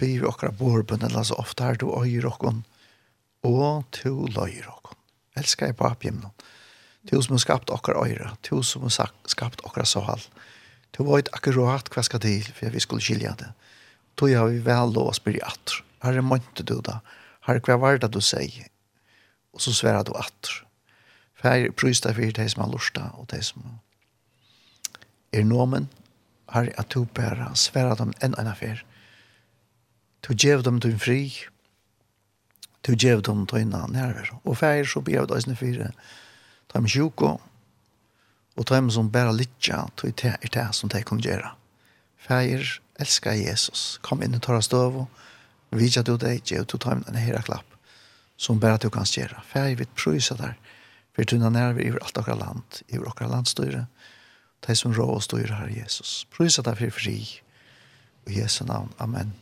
[0.00, 2.64] byr akkurat borben, eller så ofte er du øyer akkurat,
[3.44, 4.96] og du løyer akkurat.
[5.36, 6.32] Elsker jeg på oppgjemmen.
[7.08, 10.24] Du som har skapt akkurat øyre, du som har skapt akkurat sal.
[10.96, 13.52] Du vet akkurat hva skal til, for vi skulle skilja det.
[14.16, 15.84] Du har vi vel lov å spyrre atter.
[16.02, 17.00] Her er månte du da?
[17.46, 18.66] Her er hva var det du sier?
[19.54, 20.64] Og så sverar du atter
[21.38, 23.78] Fær prysta fyrir de som har lurt og de som
[25.32, 25.88] er nomen
[26.48, 28.80] har at du bare sværa dem enn en affær.
[30.24, 31.20] Du gjev dem din fri,
[32.86, 34.32] du gjev dem dina nerver.
[34.44, 35.92] Og fær så blir jeg døysene fire,
[36.68, 37.36] ta dem sjuko,
[38.58, 41.52] og ta som bæra litja, ta det er det som de kan gjøre.
[42.18, 42.64] Fær,
[42.98, 45.04] elskar Jesus, kom inn i tåra støv,
[45.70, 47.76] vidja du deg, gjev du ta dem denne klapp,
[48.36, 49.44] som bæra du kan gjøre.
[49.52, 50.56] Fær, vi prøysa der,
[51.18, 53.88] for tunna nerver i alt okra land, i okra landstyre,
[54.66, 56.28] de som rå og styre her, Jesus.
[56.30, 57.16] Prøysa dig for fri,
[58.28, 58.92] I Jesu navn.
[59.02, 59.32] Amen.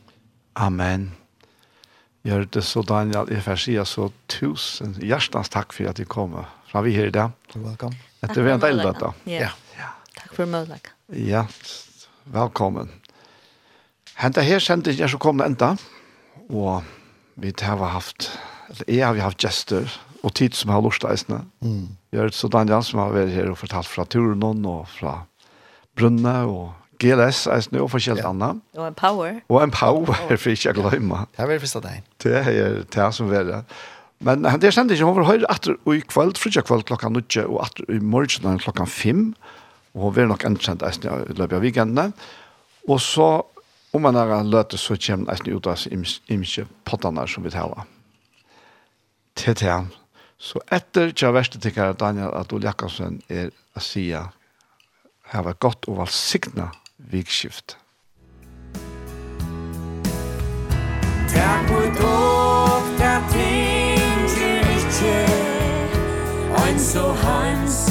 [0.55, 1.11] Amen.
[2.25, 6.33] Gjør det så, Daniel, jeg får si så tusen hjertens takk for at du kom
[6.71, 7.35] fra vi her i dag.
[7.53, 7.99] Velkommen.
[8.25, 9.13] Etter vi har delt da.
[9.29, 9.51] Ja.
[9.77, 9.91] ja.
[10.17, 10.89] Takk for møtet.
[11.13, 11.45] Ja,
[12.25, 12.89] velkommen.
[14.17, 15.75] Henta her sendte jeg så kom det enda,
[16.49, 16.81] og
[17.37, 18.31] vi har haft,
[18.71, 21.43] eller jeg har haft gester, og tid som har lust eisne.
[21.61, 21.97] Mm.
[22.13, 25.19] Jeg er så Daniel som har vært her og fortalt fra turen og fra
[25.97, 26.71] brunne og
[27.01, 28.31] GLS eisne og forskjellig ja.
[28.31, 28.63] annet.
[28.77, 29.37] Og en power.
[29.49, 31.25] Og en power, for ikke å glemme.
[31.35, 32.09] Det er vel første deg.
[32.23, 33.61] Det er det som er det.
[34.25, 37.43] Men han der sender ikke, hun var høyre etter i kveld, frutja kveld klokka 9,
[37.45, 39.27] og etter i morgen klokka 5,
[39.93, 42.07] og hun var nok endkjent eisen i løpet av weekendene.
[42.89, 43.27] Og så,
[43.93, 45.85] om man er løte, så kommer eisen ut av
[46.33, 47.85] imkje pottene som vi taler.
[49.37, 49.91] Til til han.
[50.37, 54.27] Så etter tja verste tikkare Daniel at Jakobsen er a sia
[55.33, 57.77] hava gott og valsigna vikskift.
[61.33, 65.17] Takk for dog, takk tingsir ikkje
[66.57, 67.86] Ein so hans